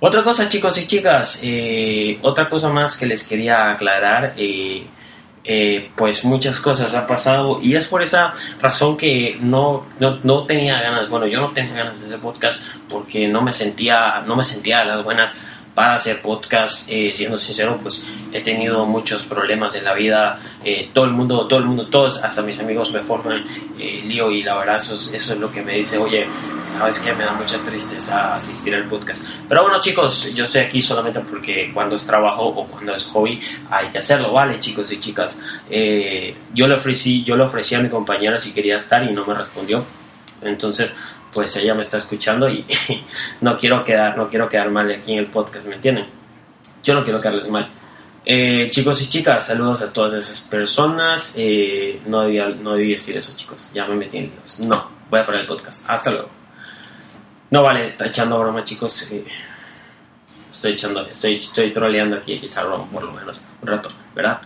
Otra 0.00 0.22
cosa, 0.22 0.48
chicos 0.48 0.78
y 0.78 0.86
chicas, 0.86 1.40
eh, 1.42 2.18
otra 2.22 2.48
cosa 2.48 2.68
más 2.68 2.98
que 2.98 3.06
les 3.06 3.26
quería 3.26 3.72
aclarar, 3.72 4.34
eh, 4.36 4.86
pues 5.96 6.26
muchas 6.26 6.60
cosas 6.60 6.94
han 6.94 7.06
pasado 7.06 7.58
y 7.62 7.74
es 7.74 7.86
por 7.86 8.02
esa 8.02 8.32
razón 8.60 8.98
que 8.98 9.38
no, 9.40 9.86
no, 9.98 10.18
no 10.22 10.44
tenía 10.44 10.78
ganas, 10.82 11.08
bueno, 11.08 11.26
yo 11.26 11.40
no 11.40 11.52
tenía 11.52 11.72
ganas 11.72 12.00
de 12.00 12.06
hacer 12.06 12.18
podcast 12.18 12.62
porque 12.88 13.28
no 13.28 13.40
me 13.40 13.50
sentía, 13.50 14.22
no 14.26 14.36
me 14.36 14.42
sentía 14.42 14.80
a 14.80 14.84
las 14.84 15.02
buenas 15.02 15.40
para 15.78 15.94
hacer 15.94 16.20
podcast, 16.20 16.88
eh, 16.90 17.12
siendo 17.14 17.36
sincero, 17.36 17.78
pues 17.80 18.04
he 18.32 18.40
tenido 18.40 18.84
muchos 18.84 19.22
problemas 19.22 19.76
en 19.76 19.84
la 19.84 19.94
vida, 19.94 20.40
eh, 20.64 20.90
todo 20.92 21.04
el 21.04 21.12
mundo, 21.12 21.46
todo 21.46 21.60
el 21.60 21.66
mundo, 21.66 21.86
todos, 21.86 22.18
hasta 22.24 22.42
mis 22.42 22.58
amigos 22.58 22.90
me 22.92 23.00
forman 23.00 23.44
eh, 23.78 24.02
lío 24.04 24.32
y 24.32 24.42
la 24.42 24.56
verdad 24.56 24.78
eso 24.78 24.96
es, 24.96 25.14
eso 25.14 25.34
es 25.34 25.38
lo 25.38 25.52
que 25.52 25.62
me 25.62 25.74
dice, 25.74 25.96
oye, 25.98 26.26
sabes 26.64 26.98
que 26.98 27.12
me 27.12 27.24
da 27.24 27.30
mucha 27.30 27.58
tristeza 27.58 28.34
asistir 28.34 28.74
al 28.74 28.88
podcast. 28.88 29.24
Pero 29.48 29.62
bueno 29.62 29.80
chicos, 29.80 30.34
yo 30.34 30.46
estoy 30.46 30.62
aquí 30.62 30.82
solamente 30.82 31.20
porque 31.20 31.70
cuando 31.72 31.94
es 31.94 32.04
trabajo 32.04 32.42
o 32.42 32.66
cuando 32.66 32.92
es 32.96 33.04
hobby 33.04 33.40
hay 33.70 33.86
que 33.86 33.98
hacerlo, 33.98 34.32
¿vale 34.32 34.58
chicos 34.58 34.90
y 34.90 34.98
chicas? 34.98 35.38
Eh, 35.70 36.34
yo 36.52 36.66
le 36.66 36.74
ofrecí, 36.74 37.22
yo 37.22 37.36
le 37.36 37.44
ofrecí 37.44 37.76
a 37.76 37.78
mi 37.78 37.88
compañera 37.88 38.40
si 38.40 38.50
quería 38.50 38.78
estar 38.78 39.04
y 39.04 39.12
no 39.12 39.24
me 39.24 39.34
respondió, 39.34 39.84
entonces 40.42 40.92
pues 41.32 41.56
ella 41.56 41.74
me 41.74 41.82
está 41.82 41.98
escuchando 41.98 42.48
y 42.48 42.64
no 43.40 43.58
quiero 43.58 43.84
quedar, 43.84 44.16
no 44.16 44.28
quiero 44.28 44.48
quedar 44.48 44.70
mal 44.70 44.90
aquí 44.90 45.12
en 45.12 45.18
el 45.18 45.26
podcast, 45.26 45.66
¿me 45.66 45.76
entienden? 45.76 46.06
Yo 46.82 46.94
no 46.94 47.04
quiero 47.04 47.20
quedarles 47.20 47.48
mal. 47.48 47.68
Eh, 48.24 48.68
chicos 48.70 49.00
y 49.02 49.08
chicas, 49.08 49.46
saludos 49.46 49.82
a 49.82 49.92
todas 49.92 50.12
esas 50.12 50.42
personas. 50.48 51.34
Eh, 51.36 52.00
no, 52.06 52.22
debía, 52.22 52.48
no 52.48 52.74
debí 52.74 52.90
decir 52.92 53.16
eso, 53.16 53.34
chicos. 53.36 53.70
Ya 53.72 53.86
me 53.86 53.94
metí 53.94 54.18
en 54.18 54.24
líos. 54.24 54.60
No, 54.60 54.90
voy 55.10 55.20
a 55.20 55.26
parar 55.26 55.40
el 55.42 55.46
podcast. 55.46 55.88
Hasta 55.88 56.10
luego. 56.10 56.28
No 57.50 57.62
vale, 57.62 57.88
está 57.88 58.06
echando 58.06 58.38
broma, 58.38 58.64
chicos. 58.64 59.10
Eh, 59.12 59.24
estoy 60.50 60.72
echando, 60.72 61.06
estoy, 61.06 61.36
estoy 61.36 61.72
troleando 61.72 62.16
aquí, 62.16 62.34
echar 62.34 62.66
broma 62.66 62.84
por 62.90 63.02
lo 63.02 63.12
menos 63.12 63.44
un 63.62 63.68
rato, 63.68 63.88
¿verdad? 64.14 64.40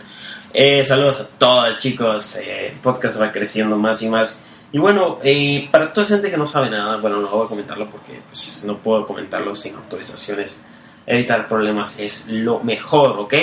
Eh, 0.53 0.83
saludos 0.83 1.19
a 1.19 1.27
todos, 1.37 1.77
chicos. 1.77 2.37
El 2.37 2.79
podcast 2.79 3.19
va 3.19 3.31
creciendo 3.31 3.75
más 3.77 4.01
y 4.01 4.09
más. 4.09 4.39
Y 4.73 4.79
bueno, 4.79 5.19
eh, 5.23 5.69
para 5.71 5.93
toda 5.93 6.05
gente 6.07 6.31
que 6.31 6.35
no 6.35 6.47
sabe 6.47 6.67
nada, 6.67 6.97
bueno, 6.97 7.21
no 7.21 7.29
voy 7.29 7.45
a 7.45 7.47
comentarlo 7.47 7.87
porque 7.89 8.19
pues, 8.27 8.63
no 8.65 8.77
puedo 8.77 9.05
comentarlo 9.05 9.55
sin 9.55 9.75
autorizaciones. 9.75 10.61
Evitar 11.05 11.47
problemas 11.47 11.99
es 11.99 12.27
lo 12.27 12.59
mejor, 12.59 13.19
¿ok? 13.19 13.33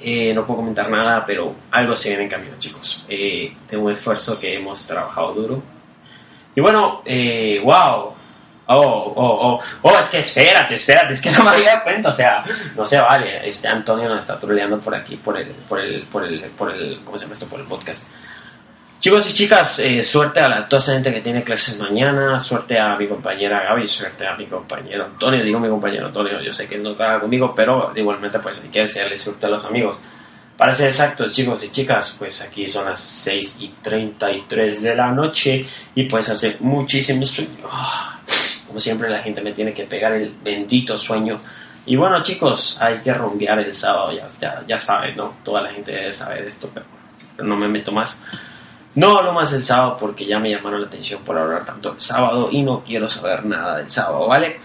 Eh, 0.00 0.32
no 0.34 0.44
puedo 0.44 0.58
comentar 0.58 0.90
nada, 0.90 1.24
pero 1.24 1.54
algo 1.70 1.94
se 1.94 2.08
viene 2.08 2.24
en 2.24 2.28
camino, 2.28 2.56
chicos. 2.58 3.06
Eh, 3.08 3.54
tengo 3.68 3.86
un 3.86 3.92
esfuerzo 3.92 4.38
que 4.38 4.56
hemos 4.56 4.84
trabajado 4.84 5.32
duro. 5.32 5.62
Y 6.56 6.60
bueno, 6.60 7.02
eh, 7.04 7.60
wow. 7.62 8.14
Oh, 8.70 8.80
oh, 8.80 9.14
oh, 9.16 9.60
oh, 9.82 9.98
es 9.98 10.08
que 10.08 10.18
espérate, 10.18 10.74
espérate, 10.74 11.14
es 11.14 11.22
que 11.22 11.30
no 11.30 11.42
me 11.42 11.50
había 11.50 11.70
dado 11.70 11.84
cuenta, 11.84 12.10
o 12.10 12.12
sea, 12.12 12.44
no 12.76 12.84
se 12.84 12.98
vale. 12.98 13.48
Este 13.48 13.66
Antonio 13.68 14.08
nos 14.08 14.18
está 14.18 14.38
troleando 14.38 14.78
por 14.78 14.94
aquí, 14.94 15.16
por 15.16 15.38
el, 15.38 15.48
por 15.52 15.80
el, 15.80 16.02
por 16.02 16.24
el, 16.24 16.40
por 16.50 16.70
el, 16.74 17.00
¿cómo 17.04 17.16
se 17.16 17.24
llama 17.24 17.34
esto? 17.34 17.46
Por 17.46 17.60
el 17.60 17.66
podcast. 17.66 18.08
Chicos 19.00 19.30
y 19.30 19.32
chicas, 19.32 19.78
eh, 19.78 20.02
suerte 20.02 20.40
a 20.40 20.48
la, 20.48 20.68
toda 20.68 20.82
esa 20.82 20.94
gente 20.94 21.14
que 21.14 21.20
tiene 21.20 21.44
clases 21.44 21.78
mañana, 21.78 22.36
suerte 22.40 22.80
a 22.80 22.96
mi 22.96 23.06
compañera 23.06 23.62
Gaby, 23.62 23.86
suerte 23.86 24.26
a 24.26 24.34
mi 24.34 24.46
compañero 24.46 25.04
Antonio, 25.04 25.44
digo 25.44 25.60
mi 25.60 25.68
compañero 25.68 26.06
Antonio, 26.06 26.42
yo 26.42 26.52
sé 26.52 26.68
que 26.68 26.78
no 26.78 26.96
trabaja 26.96 27.20
conmigo, 27.20 27.54
pero 27.54 27.92
igualmente 27.94 28.40
pues 28.40 28.64
hay 28.64 28.70
que 28.70 28.80
desearle 28.80 29.16
suerte 29.16 29.46
a 29.46 29.50
los 29.50 29.64
amigos. 29.64 30.02
Para 30.56 30.72
ser 30.72 30.88
exactos, 30.88 31.30
chicos 31.30 31.64
y 31.64 31.70
chicas, 31.70 32.16
pues 32.18 32.42
aquí 32.42 32.66
son 32.66 32.86
las 32.86 32.98
6 32.98 33.58
y 33.60 33.68
33 33.80 34.82
de 34.82 34.96
la 34.96 35.12
noche 35.12 35.68
y 35.94 36.02
pues 36.06 36.28
hace 36.28 36.56
muchísimo 36.58 37.24
sueño. 37.24 37.68
Ah, 37.70 38.18
como 38.66 38.80
siempre 38.80 39.08
la 39.08 39.20
gente 39.20 39.40
me 39.42 39.52
tiene 39.52 39.72
que 39.72 39.84
pegar 39.84 40.14
el 40.14 40.34
bendito 40.42 40.98
sueño. 40.98 41.40
Y 41.86 41.94
bueno 41.94 42.20
chicos, 42.24 42.82
hay 42.82 42.98
que 42.98 43.14
rumbear 43.14 43.60
el 43.60 43.72
sábado, 43.72 44.10
ya, 44.10 44.26
ya, 44.40 44.64
ya 44.66 44.80
saben, 44.80 45.16
¿no? 45.16 45.36
Toda 45.44 45.62
la 45.62 45.70
gente 45.70 45.92
debe 45.92 46.12
saber 46.12 46.42
esto, 46.42 46.68
pero 46.74 46.84
no 47.48 47.56
me 47.56 47.68
meto 47.68 47.92
más. 47.92 48.24
No 48.94 49.18
hablo 49.18 49.32
más 49.32 49.52
del 49.52 49.62
sábado 49.62 49.96
porque 50.00 50.26
ya 50.26 50.38
me 50.38 50.50
llamaron 50.50 50.80
la 50.80 50.86
atención 50.86 51.22
por 51.22 51.38
hablar 51.38 51.64
tanto 51.64 51.92
del 51.92 52.00
sábado 52.00 52.48
y 52.50 52.62
no 52.62 52.82
quiero 52.82 53.08
saber 53.08 53.44
nada 53.44 53.76
del 53.78 53.90
sábado, 53.90 54.26
¿vale? 54.26 54.58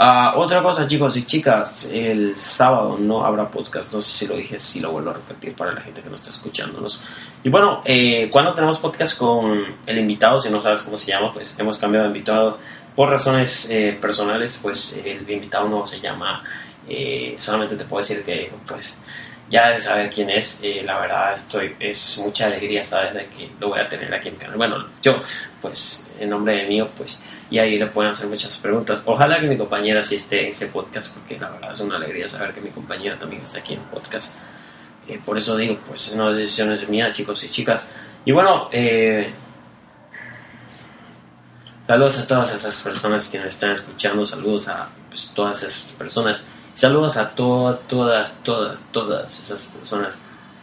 Ah, 0.00 0.34
otra 0.36 0.62
cosa, 0.62 0.86
chicos 0.86 1.16
y 1.16 1.26
chicas, 1.26 1.90
el 1.92 2.38
sábado 2.38 2.96
no 3.00 3.24
habrá 3.24 3.50
podcast, 3.50 3.92
no 3.92 4.00
sé 4.00 4.10
si 4.18 4.26
lo 4.28 4.36
dije, 4.36 4.56
si 4.56 4.78
lo 4.78 4.92
vuelvo 4.92 5.10
a 5.10 5.14
repetir 5.14 5.54
para 5.54 5.72
la 5.72 5.80
gente 5.80 6.02
que 6.02 6.08
no 6.08 6.14
está 6.14 6.30
escuchándonos. 6.30 7.02
Y 7.42 7.48
bueno, 7.48 7.82
eh, 7.84 8.28
cuando 8.30 8.54
tenemos 8.54 8.78
podcast 8.78 9.18
con 9.18 9.58
el 9.84 9.98
invitado, 9.98 10.38
si 10.38 10.50
no 10.50 10.60
sabes 10.60 10.82
cómo 10.82 10.96
se 10.96 11.10
llama, 11.10 11.32
pues 11.32 11.58
hemos 11.58 11.78
cambiado 11.78 12.04
de 12.04 12.16
invitado 12.16 12.58
por 12.94 13.10
razones 13.10 13.70
eh, 13.70 13.98
personales, 14.00 14.60
pues 14.62 15.00
el 15.04 15.28
invitado 15.28 15.68
no 15.68 15.84
se 15.84 15.98
llama, 15.98 16.44
eh, 16.88 17.34
solamente 17.40 17.74
te 17.74 17.84
puedo 17.84 18.00
decir 18.00 18.24
que 18.24 18.52
pues 18.68 19.02
ya 19.50 19.70
de 19.70 19.78
saber 19.78 20.10
quién 20.10 20.28
es, 20.30 20.62
eh, 20.62 20.82
la 20.84 20.98
verdad 20.98 21.32
estoy, 21.32 21.74
es 21.80 22.18
mucha 22.22 22.46
alegría 22.46 22.84
saber 22.84 23.28
que 23.30 23.50
lo 23.58 23.68
voy 23.68 23.80
a 23.80 23.88
tener 23.88 24.12
aquí 24.12 24.28
en 24.28 24.34
mi 24.34 24.40
canal. 24.40 24.56
Bueno, 24.56 24.86
yo, 25.02 25.22
pues, 25.62 26.10
en 26.20 26.30
nombre 26.30 26.56
de 26.56 26.66
mío, 26.66 26.88
pues, 26.96 27.22
y 27.50 27.58
ahí 27.58 27.78
le 27.78 27.86
pueden 27.86 28.12
hacer 28.12 28.28
muchas 28.28 28.58
preguntas. 28.58 29.02
Ojalá 29.06 29.40
que 29.40 29.46
mi 29.46 29.56
compañera 29.56 30.02
sí 30.02 30.16
esté 30.16 30.46
en 30.46 30.52
ese 30.52 30.68
podcast, 30.68 31.14
porque 31.14 31.38
la 31.38 31.48
verdad 31.50 31.72
es 31.72 31.80
una 31.80 31.96
alegría 31.96 32.28
saber 32.28 32.52
que 32.52 32.60
mi 32.60 32.70
compañera 32.70 33.18
también 33.18 33.42
está 33.42 33.60
aquí 33.60 33.74
en 33.74 33.80
el 33.80 33.86
podcast. 33.86 34.36
Eh, 35.08 35.18
por 35.24 35.38
eso 35.38 35.56
digo, 35.56 35.78
pues, 35.86 36.14
no 36.14 36.30
es 36.30 36.36
decisiones 36.36 36.86
mías, 36.88 37.14
chicos 37.14 37.42
y 37.44 37.48
chicas. 37.48 37.90
Y 38.26 38.32
bueno, 38.32 38.68
eh, 38.70 39.30
saludos 41.86 42.18
a 42.18 42.26
todas 42.26 42.54
esas 42.54 42.82
personas 42.82 43.28
que 43.28 43.40
me 43.40 43.48
están 43.48 43.70
escuchando, 43.70 44.22
saludos 44.26 44.68
a 44.68 44.90
pues, 45.08 45.32
todas 45.34 45.62
esas 45.62 45.94
personas. 45.96 46.44
Saludos 46.78 47.16
a 47.16 47.34
to 47.34 47.76
todas, 47.88 48.40
todas, 48.44 48.86
todas 48.92 49.36
esas 49.36 49.74
personas. 49.74 50.20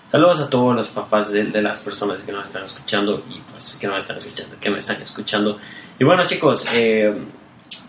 Saludos 0.07 0.39
a 0.39 0.49
todos 0.49 0.73
los 0.73 0.87
papás 0.87 1.33
de, 1.33 1.43
de, 1.43 1.61
las 1.61 1.81
personas 1.81 2.23
que 2.23 2.31
nos 2.31 2.47
están 2.47 2.63
escuchando 2.63 3.21
y 3.29 3.41
pues 3.41 3.77
que 3.77 3.85
no 3.85 3.91
me 3.91 3.99
están 3.99 4.15
escuchando, 4.19 4.55
que 4.57 4.69
me 4.69 4.77
están 4.77 5.01
escuchando. 5.01 5.59
Y 5.99 6.05
bueno 6.05 6.25
chicos, 6.25 6.67
eh, 6.73 7.13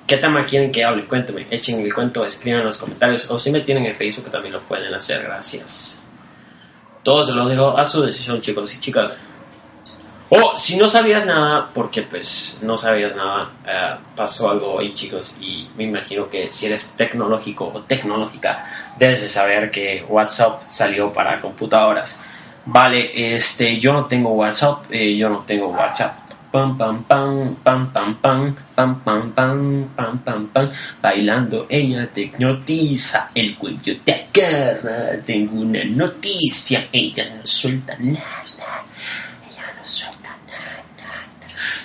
¿qué 0.08 0.16
tema 0.16 0.44
quieren 0.44 0.72
que 0.72 0.84
hable? 0.84 1.06
Cuéntenme, 1.06 1.46
echen 1.52 1.78
el 1.78 1.94
cuento, 1.94 2.24
escriban 2.24 2.62
en 2.62 2.66
los 2.66 2.78
comentarios 2.78 3.30
o 3.30 3.38
si 3.38 3.52
me 3.52 3.60
tienen 3.60 3.86
en 3.86 3.94
Facebook 3.94 4.28
también 4.28 4.54
lo 4.54 4.60
pueden 4.62 4.92
hacer, 4.92 5.22
gracias. 5.22 6.04
Todo 7.04 7.22
se 7.22 7.32
lo 7.32 7.46
dejo 7.46 7.78
a 7.78 7.84
su 7.84 8.02
decisión 8.02 8.40
chicos 8.40 8.74
y 8.74 8.80
chicas. 8.80 9.20
O 10.28 10.56
si 10.56 10.76
no 10.76 10.88
sabías 10.88 11.24
nada, 11.24 11.70
porque 11.72 12.02
pues 12.02 12.60
no 12.64 12.76
sabías 12.76 13.14
nada, 13.14 13.52
uh, 13.62 14.16
pasó 14.16 14.50
algo 14.50 14.80
ahí 14.80 14.92
chicos 14.92 15.36
y 15.40 15.68
me 15.76 15.84
imagino 15.84 16.28
que 16.28 16.46
si 16.46 16.66
eres 16.66 16.96
tecnológico 16.96 17.70
o 17.72 17.82
tecnológica, 17.82 18.66
debes 18.98 19.22
de 19.22 19.28
saber 19.28 19.70
que 19.70 20.04
WhatsApp 20.08 20.62
salió 20.68 21.12
para 21.12 21.40
computadoras. 21.40 22.20
Vale, 22.64 23.34
este, 23.34 23.78
yo 23.78 23.92
no 23.92 24.06
tengo 24.06 24.30
WhatsApp, 24.30 24.86
eh, 24.90 25.16
yo 25.16 25.28
no 25.28 25.44
tengo 25.46 25.68
WhatsApp. 25.68 26.18
Pam 26.50 26.76
pam 26.76 27.04
pam, 27.04 27.54
pam 27.62 27.92
pam 27.92 28.14
pam, 28.16 28.56
pam 28.74 29.00
pam 29.04 29.32
pam, 29.32 29.88
pam 29.94 30.46
pam 30.48 30.70
bailando 31.00 31.66
ella 31.68 32.08
te 32.12 32.22
hipnotiza, 32.22 33.30
el 33.34 33.56
cuello 33.56 33.96
te 34.04 34.12
agarra, 34.12 35.20
tengo 35.24 35.60
una 35.60 35.84
noticia, 35.84 36.88
ella 36.90 37.36
no 37.36 37.46
suelta 37.46 37.94
nada. 38.00 38.45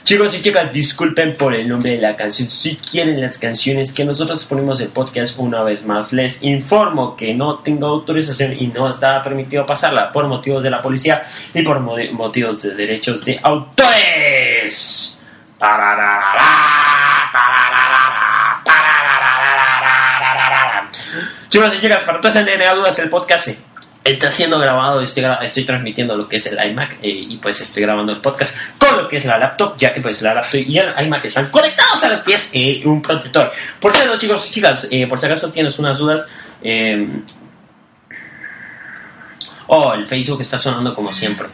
Chicos 0.04 0.34
y 0.38 0.42
chicas, 0.42 0.72
disculpen 0.74 1.36
por 1.38 1.54
el 1.54 1.70
nombre 1.70 1.92
de 1.92 2.02
la 2.02 2.16
canción. 2.16 2.50
Si 2.50 2.76
quieren 2.78 3.22
las 3.22 3.38
canciones 3.38 3.94
que 3.94 4.04
nosotros 4.04 4.44
ponemos 4.46 4.82
en 4.82 4.90
podcast 4.92 5.38
una 5.40 5.62
vez 5.64 5.86
más, 5.86 6.12
les 6.12 6.42
informo 6.44 7.16
que 7.16 7.34
no 7.34 7.60
tengo 7.60 7.88
autorización 7.88 8.56
y 8.60 8.68
no 8.68 8.90
está 8.90 9.22
permitido 9.22 9.66
pasarla 9.66 10.12
por 10.12 10.28
motivos 10.28 10.64
de 10.64 10.70
la 10.72 10.82
policía 10.82 11.24
y 11.54 11.62
por 11.62 11.80
mo- 11.80 11.96
motivos 12.14 12.62
de 12.64 12.74
derechos 12.76 13.24
de 13.24 13.40
autores. 13.42 15.18
Chicos 21.50 21.74
y 21.78 21.82
chicas, 21.82 22.04
para 22.04 22.20
todas 22.22 22.36
las 22.36 22.76
dudas, 22.76 23.00
el 23.00 23.10
podcast 23.10 23.46
se 23.46 23.58
está 24.04 24.32
siendo 24.32 24.60
grabado, 24.60 25.02
estoy, 25.02 25.26
estoy 25.42 25.64
transmitiendo 25.64 26.18
lo 26.18 26.28
que 26.28 26.38
es 26.38 26.46
el 26.48 26.72
iMac 26.72 26.94
eh, 27.02 27.26
y 27.30 27.38
pues 27.38 27.62
estoy 27.62 27.84
grabando 27.84 28.12
el 28.12 28.20
podcast 28.20 28.58
con 28.78 28.98
lo 28.98 29.08
que 29.08 29.18
es 29.18 29.26
la 29.26 29.38
laptop, 29.38 29.78
ya 29.78 29.94
que 29.94 30.02
pues 30.02 30.22
la 30.22 30.34
laptop 30.34 30.62
y 30.68 30.78
el 30.78 30.94
iMac 31.06 31.26
están 31.26 31.50
conectados 31.50 32.04
a 32.04 32.10
lo 32.10 32.24
que 32.24 32.38
eh, 32.54 32.82
un 32.86 33.02
protector. 33.02 33.52
Por 33.80 33.94
cierto, 33.94 34.18
chicos 34.18 34.50
y 34.50 34.54
chicas, 34.54 34.88
eh, 34.90 35.08
por 35.08 35.20
si 35.20 35.26
acaso 35.26 35.52
tienes 35.52 35.78
unas 35.78 35.98
dudas, 35.98 36.32
eh, 36.64 37.08
oh, 39.68 39.94
el 39.94 40.08
Facebook 40.08 40.42
está 40.42 40.58
sonando 40.58 40.96
como 40.96 41.14
siempre. 41.14 41.48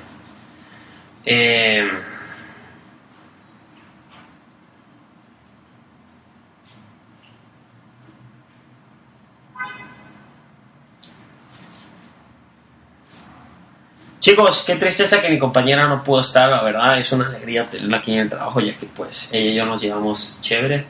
Chicos, 14.27 14.65
qué 14.67 14.75
tristeza 14.75 15.21
que 15.21 15.29
mi 15.29 15.39
compañera 15.39 15.87
no 15.87 16.03
pudo 16.03 16.19
estar, 16.19 16.49
la 16.49 16.61
verdad 16.61 16.99
es 16.99 17.09
una 17.13 17.27
alegría 17.27 17.65
tenerla 17.69 17.99
aquí 17.99 18.11
en 18.11 18.19
el 18.19 18.29
trabajo, 18.29 18.59
ya 18.59 18.77
que 18.77 18.85
pues 18.85 19.33
ella 19.33 19.51
y 19.51 19.55
yo 19.55 19.65
nos 19.65 19.79
llevamos 19.79 20.37
chévere, 20.41 20.85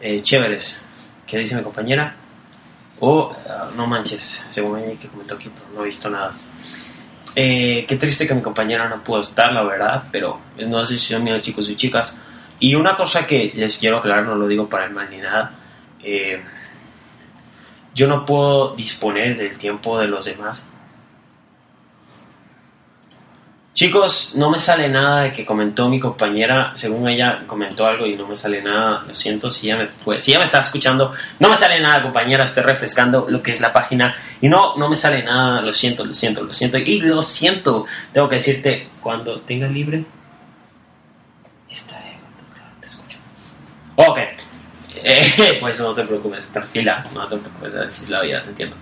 eh, 0.00 0.20
chéveres. 0.22 0.82
¿Qué 1.24 1.38
dice 1.38 1.54
mi 1.54 1.62
compañera? 1.62 2.16
Oh, 2.98 3.32
ah, 3.48 3.70
no 3.76 3.86
manches, 3.86 4.44
según 4.48 4.80
ella 4.80 4.98
que 4.98 5.06
comentó 5.06 5.36
aquí, 5.36 5.48
pero 5.54 5.66
no 5.72 5.82
he 5.82 5.86
visto 5.86 6.10
nada. 6.10 6.32
Eh, 7.36 7.84
qué 7.86 7.96
triste 7.96 8.26
que 8.26 8.34
mi 8.34 8.42
compañera 8.42 8.88
no 8.88 9.04
pudo 9.04 9.22
estar, 9.22 9.52
la 9.52 9.62
verdad, 9.62 10.08
pero 10.10 10.40
no 10.56 10.82
es 10.82 10.88
decisión 10.88 11.22
mía, 11.22 11.40
chicos 11.40 11.70
y 11.70 11.76
chicas. 11.76 12.18
Y 12.58 12.74
una 12.74 12.96
cosa 12.96 13.24
que 13.24 13.52
les 13.54 13.78
quiero 13.78 13.98
aclarar, 13.98 14.24
no 14.24 14.34
lo 14.34 14.48
digo 14.48 14.68
para 14.68 14.86
el 14.86 14.90
mal 14.90 15.08
ni 15.08 15.18
nada, 15.18 15.52
eh, 16.02 16.42
yo 17.94 18.08
no 18.08 18.26
puedo 18.26 18.74
disponer 18.74 19.38
del 19.38 19.56
tiempo 19.58 20.00
de 20.00 20.08
los 20.08 20.24
demás 20.24 20.66
Chicos, 23.78 24.34
no 24.34 24.50
me 24.50 24.58
sale 24.58 24.88
nada 24.88 25.22
de 25.22 25.32
que 25.32 25.46
comentó 25.46 25.88
mi 25.88 26.00
compañera, 26.00 26.72
según 26.74 27.08
ella 27.08 27.44
comentó 27.46 27.86
algo 27.86 28.06
y 28.06 28.14
no 28.14 28.26
me 28.26 28.34
sale 28.34 28.60
nada, 28.60 29.04
lo 29.06 29.14
siento 29.14 29.48
si 29.50 29.68
ya 29.68 29.76
me 29.76 30.44
está 30.44 30.58
escuchando, 30.58 31.14
no 31.38 31.48
me 31.48 31.56
sale 31.56 31.78
nada 31.78 32.02
compañera, 32.02 32.42
estoy 32.42 32.64
refrescando 32.64 33.26
lo 33.28 33.40
que 33.40 33.52
es 33.52 33.60
la 33.60 33.72
página. 33.72 34.16
Y 34.40 34.48
no, 34.48 34.74
no 34.74 34.88
me 34.88 34.96
sale 34.96 35.22
nada, 35.22 35.60
lo 35.60 35.72
siento, 35.72 36.04
lo 36.04 36.12
siento, 36.12 36.42
lo 36.42 36.52
siento. 36.52 36.76
Y 36.76 37.02
lo 37.02 37.22
siento, 37.22 37.86
tengo 38.12 38.28
que 38.28 38.34
decirte, 38.34 38.88
cuando 39.00 39.42
tenga 39.42 39.68
libre, 39.68 40.04
estaré, 41.70 42.18
te 42.80 42.86
escucho. 42.88 43.18
Ok, 43.94 44.18
Eh, 45.04 45.58
pues 45.60 45.80
no 45.80 45.94
te 45.94 46.02
preocupes, 46.02 46.52
tranquila, 46.52 47.04
no 47.14 47.22
te 47.28 47.36
preocupes, 47.36 47.76
así 47.76 48.02
es 48.02 48.10
la 48.10 48.22
vida, 48.22 48.42
te 48.42 48.50
entiendo. 48.50 48.76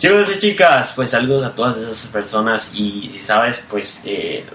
Chicos 0.00 0.30
y 0.34 0.38
chicas, 0.38 0.94
pues 0.96 1.10
saludos 1.10 1.44
a 1.44 1.52
todas 1.52 1.76
esas 1.76 2.10
personas 2.10 2.74
y 2.74 3.10
si 3.10 3.20
sabes, 3.20 3.66
pues 3.68 4.00
eh, 4.06 4.46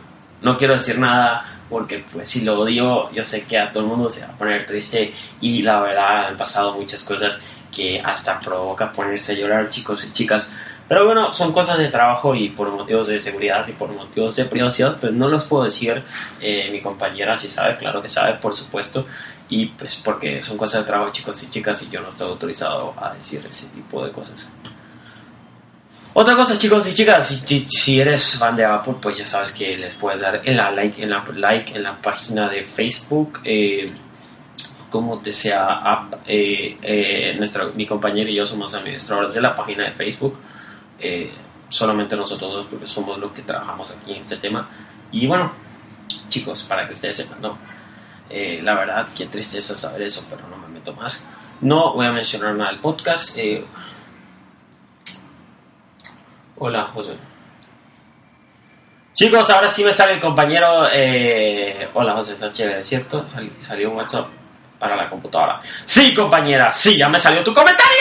no 0.41 0.57
quiero 0.57 0.73
decir 0.73 0.97
nada 0.97 1.45
porque 1.69 2.03
pues 2.11 2.29
si 2.29 2.41
lo 2.41 2.65
digo 2.65 3.11
yo 3.11 3.23
sé 3.23 3.45
que 3.45 3.59
a 3.59 3.71
todo 3.71 3.83
el 3.83 3.89
mundo 3.89 4.09
se 4.09 4.25
va 4.25 4.33
a 4.33 4.37
poner 4.39 4.65
triste 4.65 5.13
y 5.41 5.61
la 5.61 5.81
verdad 5.81 6.29
han 6.29 6.35
pasado 6.35 6.73
muchas 6.73 7.03
cosas 7.03 7.43
que 7.71 8.01
hasta 8.03 8.39
provoca 8.39 8.91
ponerse 8.91 9.33
a 9.33 9.35
llorar 9.35 9.69
chicos 9.69 10.03
y 10.05 10.13
chicas. 10.13 10.51
Pero 10.87 11.05
bueno, 11.05 11.31
son 11.31 11.53
cosas 11.53 11.77
de 11.77 11.89
trabajo 11.89 12.33
y 12.33 12.49
por 12.49 12.71
motivos 12.71 13.05
de 13.05 13.19
seguridad 13.19 13.67
y 13.67 13.73
por 13.73 13.89
motivos 13.89 14.35
de 14.35 14.45
privacidad, 14.45 14.97
pues 14.99 15.13
no 15.13 15.27
los 15.27 15.43
puedo 15.43 15.65
decir. 15.65 16.01
Eh, 16.41 16.69
mi 16.71 16.81
compañera 16.81 17.37
si 17.37 17.49
sabe, 17.49 17.77
claro 17.77 18.01
que 18.01 18.09
sabe, 18.09 18.39
por 18.39 18.55
supuesto. 18.55 19.05
Y 19.47 19.67
pues 19.67 20.01
porque 20.03 20.41
son 20.41 20.57
cosas 20.57 20.81
de 20.81 20.87
trabajo 20.87 21.11
chicos 21.11 21.43
y 21.43 21.51
chicas 21.51 21.83
y 21.83 21.91
yo 21.91 22.01
no 22.01 22.07
estoy 22.07 22.29
autorizado 22.29 22.95
a 22.99 23.13
decir 23.13 23.45
ese 23.45 23.67
tipo 23.67 24.03
de 24.03 24.11
cosas. 24.11 24.55
Otra 26.17 26.33
cosa, 26.37 26.57
chicos 26.57 26.87
y 26.87 26.93
chicas, 26.93 27.27
si, 27.27 27.59
si- 27.67 27.99
eres 27.99 28.37
fan 28.37 28.55
de 28.55 28.63
Apple, 28.63 28.95
pues 29.01 29.17
ya 29.17 29.25
sabes 29.25 29.51
que 29.51 29.75
les 29.77 29.95
puedes 29.95 30.21
dar 30.21 30.41
en 30.45 30.55
la 30.55 30.71
like 30.71 31.03
en 31.03 31.09
la 31.09 31.25
like 31.33 31.75
en 31.75 31.83
la 31.83 32.01
página 32.01 32.47
de 32.47 32.63
Facebook, 32.63 33.41
eh, 33.43 33.85
como 34.89 35.19
te 35.19 35.33
sea 35.33 35.65
app. 35.79 36.13
Eh, 36.25 36.77
eh, 36.81 37.35
nuestra, 37.37 37.65
mi 37.75 37.85
compañero 37.85 38.29
y 38.29 38.35
yo 38.35 38.45
somos 38.45 38.73
administradores 38.73 39.33
de 39.33 39.41
la 39.41 39.53
página 39.57 39.83
de 39.83 39.91
Facebook. 39.91 40.37
Eh, 40.99 41.33
solamente 41.67 42.15
nosotros 42.15 42.49
dos, 42.53 42.67
porque 42.67 42.87
somos 42.87 43.19
los 43.19 43.33
que 43.33 43.41
trabajamos 43.41 43.91
aquí 43.97 44.13
en 44.13 44.21
este 44.21 44.37
tema. 44.37 44.69
Y 45.11 45.27
bueno, 45.27 45.51
chicos, 46.29 46.63
para 46.63 46.87
que 46.87 46.93
ustedes 46.93 47.17
sepan, 47.17 47.41
¿no? 47.41 47.57
Eh, 48.29 48.61
la 48.63 48.75
verdad, 48.75 49.05
qué 49.17 49.25
tristeza 49.25 49.75
saber 49.75 50.03
eso, 50.03 50.25
pero 50.29 50.47
no 50.47 50.55
me 50.55 50.69
meto 50.69 50.93
más. 50.93 51.27
No 51.59 51.93
voy 51.93 52.05
a 52.05 52.13
mencionar 52.13 52.55
nada 52.55 52.71
del 52.71 52.79
podcast. 52.79 53.37
Hola, 56.57 56.83
José. 56.93 57.13
Chicos, 59.13 59.49
ahora 59.49 59.69
sí 59.69 59.83
me 59.83 59.93
sale 59.93 60.13
el 60.13 60.21
compañero. 60.21 60.87
eh, 60.91 61.89
Hola, 61.93 62.13
José, 62.13 62.33
estás 62.33 62.53
chévere, 62.53 62.83
¿cierto? 62.83 63.27
Sal- 63.27 63.51
salió 63.59 63.89
un 63.91 63.97
WhatsApp 63.97 64.27
para 64.79 64.95
la 64.95 65.09
computadora. 65.09 65.61
Sí, 65.85 66.13
compañera, 66.13 66.71
sí, 66.71 66.97
ya 66.97 67.07
me 67.09 67.17
salió 67.19 67.43
tu 67.43 67.53
comentario. 67.53 67.91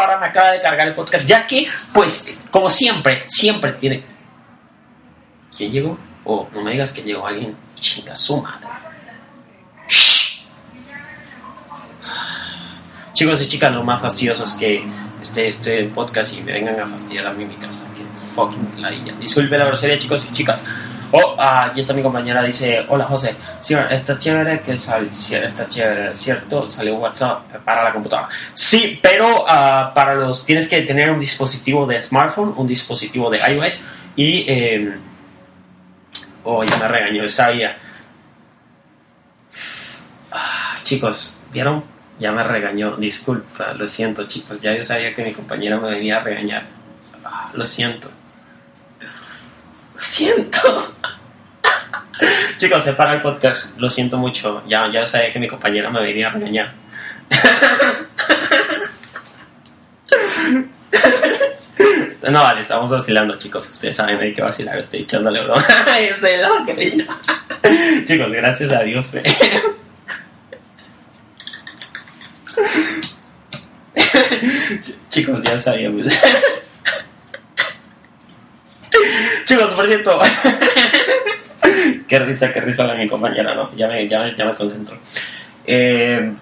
Ahora 0.00 0.18
me 0.18 0.26
acaba 0.26 0.50
de 0.52 0.60
cargar 0.60 0.88
el 0.88 0.94
podcast, 0.94 1.26
ya 1.28 1.46
que, 1.46 1.66
pues, 1.92 2.32
como 2.50 2.68
siempre, 2.70 3.22
siempre 3.26 3.72
tiene. 3.72 4.04
¿Quién 5.56 5.70
llegó? 5.72 5.98
Oh, 6.24 6.48
no 6.52 6.62
me 6.62 6.72
digas 6.72 6.92
que 6.92 7.02
llegó 7.02 7.26
alguien. 7.26 7.56
Chinga 7.78 8.16
su 8.16 8.40
madre. 8.40 8.66
Chicos 13.12 13.40
y 13.42 13.48
chicas, 13.48 13.72
lo 13.72 13.84
más 13.84 14.00
fastidioso 14.02 14.44
es 14.44 14.54
que 14.54 14.84
esté 15.24 15.48
este 15.48 15.84
podcast 15.84 16.36
y 16.36 16.42
me 16.42 16.52
vengan 16.52 16.78
a 16.78 16.86
fastidiar 16.86 17.26
a 17.26 17.32
mí 17.32 17.42
en 17.42 17.48
mi 17.48 17.56
casa. 17.56 17.90
Que 17.94 18.04
fucking 18.34 18.80
ladilla. 18.80 19.14
Disculpe 19.18 19.58
la 19.58 19.64
grosería, 19.66 19.98
chicos 19.98 20.26
y 20.30 20.32
chicas. 20.32 20.64
Oh, 21.16 21.36
ah, 21.38 21.66
aquí 21.66 21.80
está 21.80 21.94
mi 21.94 22.02
compañera, 22.02 22.42
dice, 22.42 22.84
hola 22.88 23.04
José, 23.04 23.36
sí, 23.60 23.74
está 23.88 24.18
chévere 24.18 24.62
que 24.62 24.76
sal, 24.76 25.08
está 25.12 25.68
chévere, 25.68 26.12
¿cierto? 26.12 26.68
Salió 26.68 26.96
WhatsApp 26.96 27.54
para 27.64 27.84
la 27.84 27.92
computadora. 27.92 28.28
Sí, 28.52 28.98
pero 29.00 29.44
ah, 29.46 29.92
para 29.94 30.16
los, 30.16 30.44
tienes 30.44 30.68
que 30.68 30.82
tener 30.82 31.10
un 31.10 31.20
dispositivo 31.20 31.86
de 31.86 32.02
smartphone, 32.02 32.52
un 32.56 32.66
dispositivo 32.66 33.30
de 33.30 33.38
iOS 33.38 33.86
y, 34.16 34.44
eh, 34.48 34.94
oh, 36.42 36.64
ya 36.64 36.76
me 36.78 36.88
regañó, 36.88 37.28
sabía. 37.28 37.78
Ah, 40.32 40.78
chicos, 40.82 41.38
¿vieron? 41.52 41.93
Ya 42.18 42.32
me 42.32 42.44
regañó, 42.44 42.96
disculpa, 42.96 43.72
lo 43.74 43.86
siento 43.86 44.24
chicos, 44.24 44.60
ya 44.60 44.76
yo 44.76 44.84
sabía 44.84 45.14
que 45.14 45.24
mi 45.24 45.32
compañera 45.32 45.78
me 45.78 45.90
venía 45.90 46.18
a 46.18 46.20
regañar. 46.20 46.64
Ah, 47.24 47.50
lo 47.54 47.66
siento. 47.66 48.10
Lo 49.96 50.02
siento. 50.02 50.94
chicos, 52.58 52.84
se 52.84 52.92
para 52.92 53.14
el 53.14 53.22
podcast, 53.22 53.76
lo 53.78 53.90
siento 53.90 54.16
mucho, 54.16 54.62
ya, 54.68 54.90
ya 54.90 55.06
sabía 55.06 55.32
que 55.32 55.38
mi 55.40 55.48
compañera 55.48 55.90
me 55.90 56.00
venía 56.02 56.28
a 56.28 56.30
regañar. 56.30 56.72
No, 62.30 62.42
vale, 62.42 62.62
estamos 62.62 62.90
vacilando, 62.90 63.36
chicos. 63.36 63.70
Ustedes 63.70 63.96
saben 63.96 64.18
hay 64.18 64.32
que 64.32 64.42
vacilar, 64.42 64.78
estoy 64.78 65.02
echándole 65.02 65.42
broma. 65.42 65.64
Chicos, 68.06 68.32
gracias 68.32 68.72
a 68.72 68.82
Dios. 68.82 69.10
Chicos, 75.10 75.42
ya 75.42 75.60
sabíamos. 75.60 76.06
Chicos, 79.44 79.74
por 79.74 79.86
cierto. 79.86 80.18
qué 82.08 82.18
risa, 82.18 82.52
qué 82.52 82.60
risa 82.60 82.84
la 82.84 82.94
mi 82.94 83.08
compañera, 83.08 83.54
¿no? 83.54 83.74
Ya 83.76 83.88
me, 83.88 84.08
ya 84.08 84.34
ya 84.36 84.44
me 84.44 84.54
concentro. 84.54 84.98
Eh, 85.66 86.32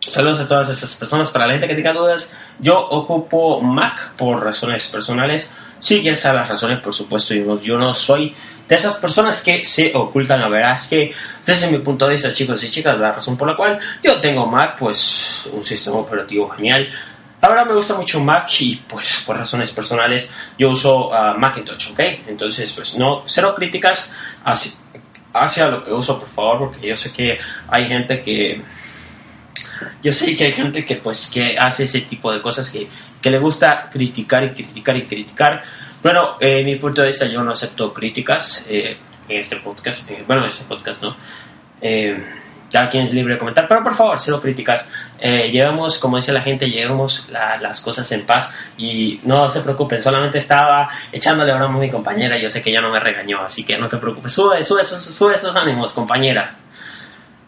saludos 0.00 0.40
a 0.40 0.48
todas 0.48 0.68
esas 0.70 0.94
personas. 0.96 1.30
Para 1.30 1.46
la 1.46 1.52
gente 1.52 1.68
que 1.68 1.74
tenga 1.74 1.92
dudas, 1.92 2.34
yo 2.58 2.78
ocupo 2.78 3.60
Mac 3.60 4.12
por 4.16 4.42
razones 4.42 4.88
personales. 4.88 5.50
Si 5.80 6.00
quieres 6.00 6.20
saber 6.20 6.40
las 6.40 6.48
razones, 6.48 6.80
por 6.80 6.92
supuesto, 6.94 7.34
yo 7.34 7.78
no, 7.78 7.94
soy 7.94 8.34
de 8.68 8.74
esas 8.74 8.96
personas 8.96 9.42
que 9.42 9.64
se 9.64 9.92
ocultan 9.94 10.40
la 10.40 10.48
verdad. 10.48 10.74
Es 10.74 10.86
que 10.86 11.12
desde 11.44 11.70
mi 11.70 11.78
punto 11.78 12.06
de 12.06 12.12
vista, 12.12 12.32
chicos 12.32 12.62
y 12.64 12.70
chicas, 12.70 12.98
la 12.98 13.12
razón 13.12 13.36
por 13.36 13.48
la 13.48 13.56
cual 13.56 13.78
yo 14.02 14.16
tengo 14.20 14.46
Mac, 14.46 14.76
pues 14.78 15.48
un 15.52 15.64
sistema 15.64 15.96
operativo 15.96 16.48
genial. 16.50 16.88
La 17.40 17.48
verdad 17.48 17.66
me 17.66 17.74
gusta 17.74 17.94
mucho 17.94 18.20
Mac 18.20 18.48
y 18.60 18.76
pues 18.76 19.22
por 19.24 19.38
razones 19.38 19.70
personales 19.70 20.28
yo 20.58 20.70
uso 20.70 21.14
ah, 21.14 21.34
Macintosh, 21.38 21.92
¿ok? 21.92 22.00
Entonces 22.26 22.72
pues 22.72 22.98
no, 22.98 23.22
cero 23.26 23.54
críticas 23.56 24.12
hacia, 24.44 24.72
hacia 25.32 25.68
lo 25.68 25.84
que 25.84 25.92
uso, 25.92 26.18
por 26.18 26.28
favor, 26.28 26.58
porque 26.58 26.88
yo 26.88 26.96
sé 26.96 27.12
que 27.12 27.38
hay 27.68 27.86
gente 27.86 28.22
que... 28.22 28.60
Yo 30.02 30.12
sé 30.12 30.36
que 30.36 30.46
hay 30.46 30.52
gente 30.52 30.84
que 30.84 30.96
pues 30.96 31.30
que 31.32 31.56
hace 31.56 31.84
ese 31.84 32.00
tipo 32.00 32.32
de 32.32 32.42
cosas 32.42 32.68
que, 32.68 32.88
que 33.20 33.30
le 33.30 33.38
gusta 33.38 33.88
criticar 33.90 34.44
y 34.44 34.50
criticar 34.50 34.96
y 34.96 35.02
criticar. 35.06 35.62
Bueno, 36.02 36.36
eh, 36.40 36.62
mi 36.64 36.76
punto 36.76 37.00
de 37.02 37.08
vista 37.08 37.26
yo 37.26 37.42
no 37.42 37.52
acepto 37.52 37.92
críticas 37.92 38.64
eh, 38.68 38.96
en 39.28 39.40
este 39.40 39.56
podcast, 39.56 40.08
eh, 40.10 40.22
bueno, 40.26 40.42
en 40.42 40.48
este 40.48 40.64
podcast 40.64 41.02
no. 41.02 41.16
Eh, 41.80 42.34
cada 42.70 42.90
quien 42.90 43.04
es 43.04 43.14
libre 43.14 43.32
de 43.34 43.38
comentar, 43.38 43.66
pero 43.66 43.82
por 43.82 43.94
favor, 43.94 44.20
cero 44.20 44.40
críticas. 44.42 44.90
Eh, 45.18 45.50
llevamos, 45.50 45.98
como 45.98 46.16
dice 46.16 46.32
la 46.34 46.42
gente, 46.42 46.70
llevamos 46.70 47.30
la- 47.30 47.56
las 47.56 47.80
cosas 47.80 48.12
en 48.12 48.26
paz 48.26 48.54
y 48.76 49.20
no 49.24 49.48
se 49.48 49.60
preocupen, 49.62 49.98
solamente 50.00 50.36
estaba 50.36 50.86
echándole 51.10 51.54
broma 51.54 51.76
a 51.78 51.80
mi 51.80 51.90
compañera, 51.90 52.36
yo 52.36 52.48
sé 52.50 52.62
que 52.62 52.68
ella 52.68 52.82
no 52.82 52.90
me 52.90 53.00
regañó, 53.00 53.40
así 53.40 53.64
que 53.64 53.78
no 53.78 53.88
te 53.88 53.96
preocupes, 53.96 54.32
sube, 54.34 54.62
sube, 54.62 54.82
esos- 54.82 55.02
sube 55.02 55.34
esos 55.34 55.56
ánimos, 55.56 55.92
compañera. 55.92 56.56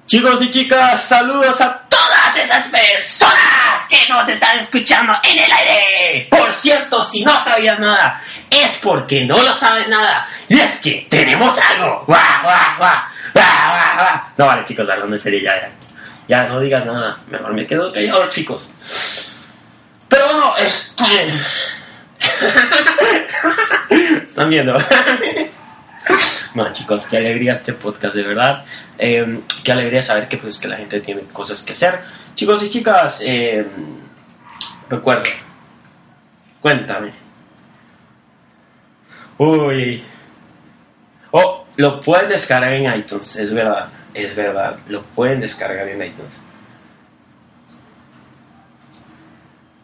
Chicos 0.07 0.41
y 0.43 0.51
chicas, 0.51 1.03
saludos 1.05 1.61
a 1.61 1.83
esas 2.37 2.69
personas 2.69 3.87
que 3.89 4.09
nos 4.09 4.29
están 4.29 4.59
escuchando 4.59 5.13
en 5.23 5.39
el 5.39 5.51
aire. 5.51 6.29
Por 6.31 6.53
cierto, 6.55 7.05
si 7.05 7.25
no 7.25 7.43
sabías 7.43 7.79
nada, 7.79 8.21
es 8.51 8.79
porque 8.83 9.25
no 9.25 9.37
lo 9.37 9.55
sabes 9.55 9.89
nada. 9.89 10.27
Y 10.49 10.59
es 10.59 10.81
que 10.81 11.07
tenemos 11.09 11.57
algo. 11.59 12.05
No, 14.37 14.47
vale, 14.47 14.65
chicos, 14.65 14.89
hablando 14.89 15.17
en 15.17 15.23
serio, 15.23 15.41
ya, 15.43 15.61
ya. 15.61 15.71
Ya, 16.29 16.47
no 16.47 16.61
digas 16.61 16.87
nada. 16.87 17.19
Mejor 17.29 17.53
me 17.53 17.67
quedo 17.67 17.93
callado, 17.93 18.29
chicos. 18.29 18.73
Pero 20.09 20.27
bueno, 20.27 20.57
este... 20.57 21.29
Están 24.29 24.51
viendo. 24.51 24.75
No, 26.55 26.73
chicos, 26.73 27.07
qué 27.07 27.17
alegría 27.17 27.53
este 27.53 27.73
podcast, 27.75 28.15
de 28.15 28.23
verdad. 28.23 28.65
Eh, 28.99 29.41
qué 29.65 29.73
alegría 29.73 30.03
saber 30.03 30.29
que, 30.29 30.37
pues, 30.37 30.59
que 30.59 30.69
la 30.69 30.77
gente 30.77 31.01
tiene 31.01 31.23
cosas 31.33 31.63
que 31.63 31.73
hacer. 31.73 32.01
Chicos 32.35 32.63
y 32.63 32.71
chicas, 32.71 33.23
eh, 33.25 33.67
recuerden, 34.89 35.33
cuéntame. 36.61 37.13
Uy. 39.39 40.03
Oh, 41.31 41.65
lo 41.77 42.01
pueden 42.01 42.29
descargar 42.29 42.73
en 42.73 42.93
iTunes, 42.95 43.37
es 43.37 43.55
verdad, 43.55 43.89
es 44.13 44.35
verdad, 44.35 44.79
lo 44.89 45.03
pueden 45.03 45.41
descargar 45.41 45.89
en 45.89 46.03
iTunes. 46.03 46.43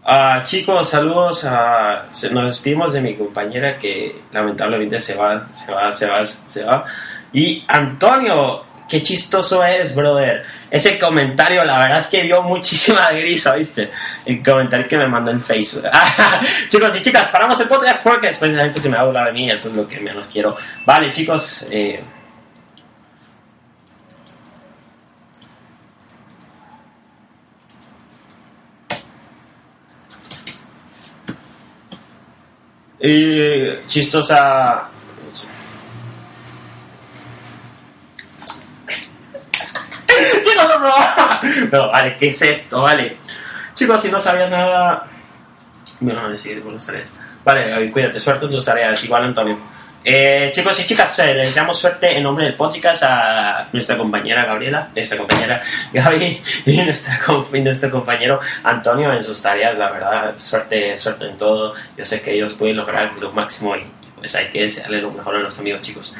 Ah, 0.09 0.42
chicos, 0.45 0.88
saludos. 0.88 1.45
a- 1.47 2.07
nos 2.33 2.45
despedimos 2.45 2.92
de 2.92 3.01
mi 3.01 3.14
compañera 3.16 3.77
que 3.77 4.23
lamentablemente 4.33 5.01
se 5.01 5.14
va, 5.16 5.49
se 5.53 5.73
va, 5.73 5.92
se 5.92 6.07
va, 6.07 6.25
se 6.25 6.62
va. 6.62 6.85
Y 7.33 7.64
Antonio, 7.66 8.64
qué 8.88 9.03
chistoso 9.03 9.64
es, 9.64 9.97
brother. 9.97 10.45
Ese 10.71 10.97
comentario, 10.99 11.64
la 11.64 11.79
verdad 11.81 11.99
es 11.99 12.07
que 12.07 12.23
dio 12.23 12.40
muchísima 12.42 13.11
grisa, 13.12 13.57
¿viste? 13.57 13.90
El 14.25 14.45
comentario 14.45 14.87
que 14.87 14.97
me 14.97 15.09
mandó 15.09 15.33
en 15.33 15.40
Facebook. 15.40 15.83
chicos 16.69 16.97
y 16.97 17.03
chicas, 17.03 17.29
paramos 17.31 17.59
el 17.61 17.66
podcast 17.69 18.05
porque 18.05 18.29
después 18.29 18.53
la 18.53 18.62
gente 18.62 18.79
se 18.79 18.88
me 18.88 18.97
va 18.97 19.03
a 19.03 19.07
burlar 19.07 19.27
de 19.27 19.33
mí, 19.33 19.51
eso 19.51 19.69
es 19.71 19.75
lo 19.75 19.88
que 19.88 19.99
menos 19.99 20.29
quiero. 20.29 20.55
Vale, 20.85 21.11
chicos, 21.11 21.66
eh, 21.69 22.01
eh, 33.09 33.83
chistosa. 33.87 34.88
Chicos, 40.42 40.64
no, 40.81 41.79
no, 41.79 41.88
vale, 41.90 42.16
¿qué 42.19 42.31
es 42.31 42.42
esto? 42.42 42.83
Vale. 42.83 43.19
Chicos, 43.75 44.03
si 44.03 44.11
no 44.11 44.21
sabías 44.21 44.51
nada. 44.51 45.07
Bueno, 46.01 46.31
decir 46.31 46.61
con 46.62 46.75
las 46.75 46.87
tareas. 46.87 47.12
Vale, 47.45 47.90
cuídate, 47.90 48.19
suerte 48.19 48.47
en 48.47 48.51
tus 48.51 48.64
tareas, 48.64 49.03
igual 49.05 49.25
Antonio. 49.25 49.59
Eh, 50.09 50.53
chicos 50.53 50.79
y 50.79 50.87
chicas, 50.87 51.19
eh, 51.19 51.35
les 51.35 51.53
damos 51.53 51.77
suerte 51.81 52.16
en 52.16 52.23
nombre 52.23 52.45
del 52.45 52.55
podcast 52.55 53.03
a 53.03 53.69
nuestra 53.73 53.99
compañera 53.99 54.45
Gabriela, 54.45 54.88
nuestra 54.95 55.19
compañera 55.19 55.61
Gaby 55.92 56.42
y, 56.64 56.83
nuestra, 56.83 57.21
y 57.53 57.61
nuestro 57.61 57.90
compañero 57.90 58.38
Antonio 58.62 59.12
en 59.12 59.21
sus 59.21 59.42
tareas. 59.42 59.77
La 59.77 59.90
verdad, 59.90 60.35
suerte, 60.38 60.97
suerte 60.97 61.27
en 61.27 61.37
todo. 61.37 61.75
Yo 61.97 62.05
sé 62.05 62.23
que 62.23 62.35
ellos 62.35 62.55
pueden 62.55 62.77
lograr 62.77 63.14
lo 63.19 63.33
máximo 63.33 63.75
y 63.75 63.85
pues 64.16 64.33
hay 64.37 64.47
que 64.47 64.62
desearle 64.62 65.03
lo 65.03 65.11
mejor 65.11 65.35
a 65.35 65.40
los 65.40 65.59
amigos, 65.59 65.83
chicos. 65.83 66.14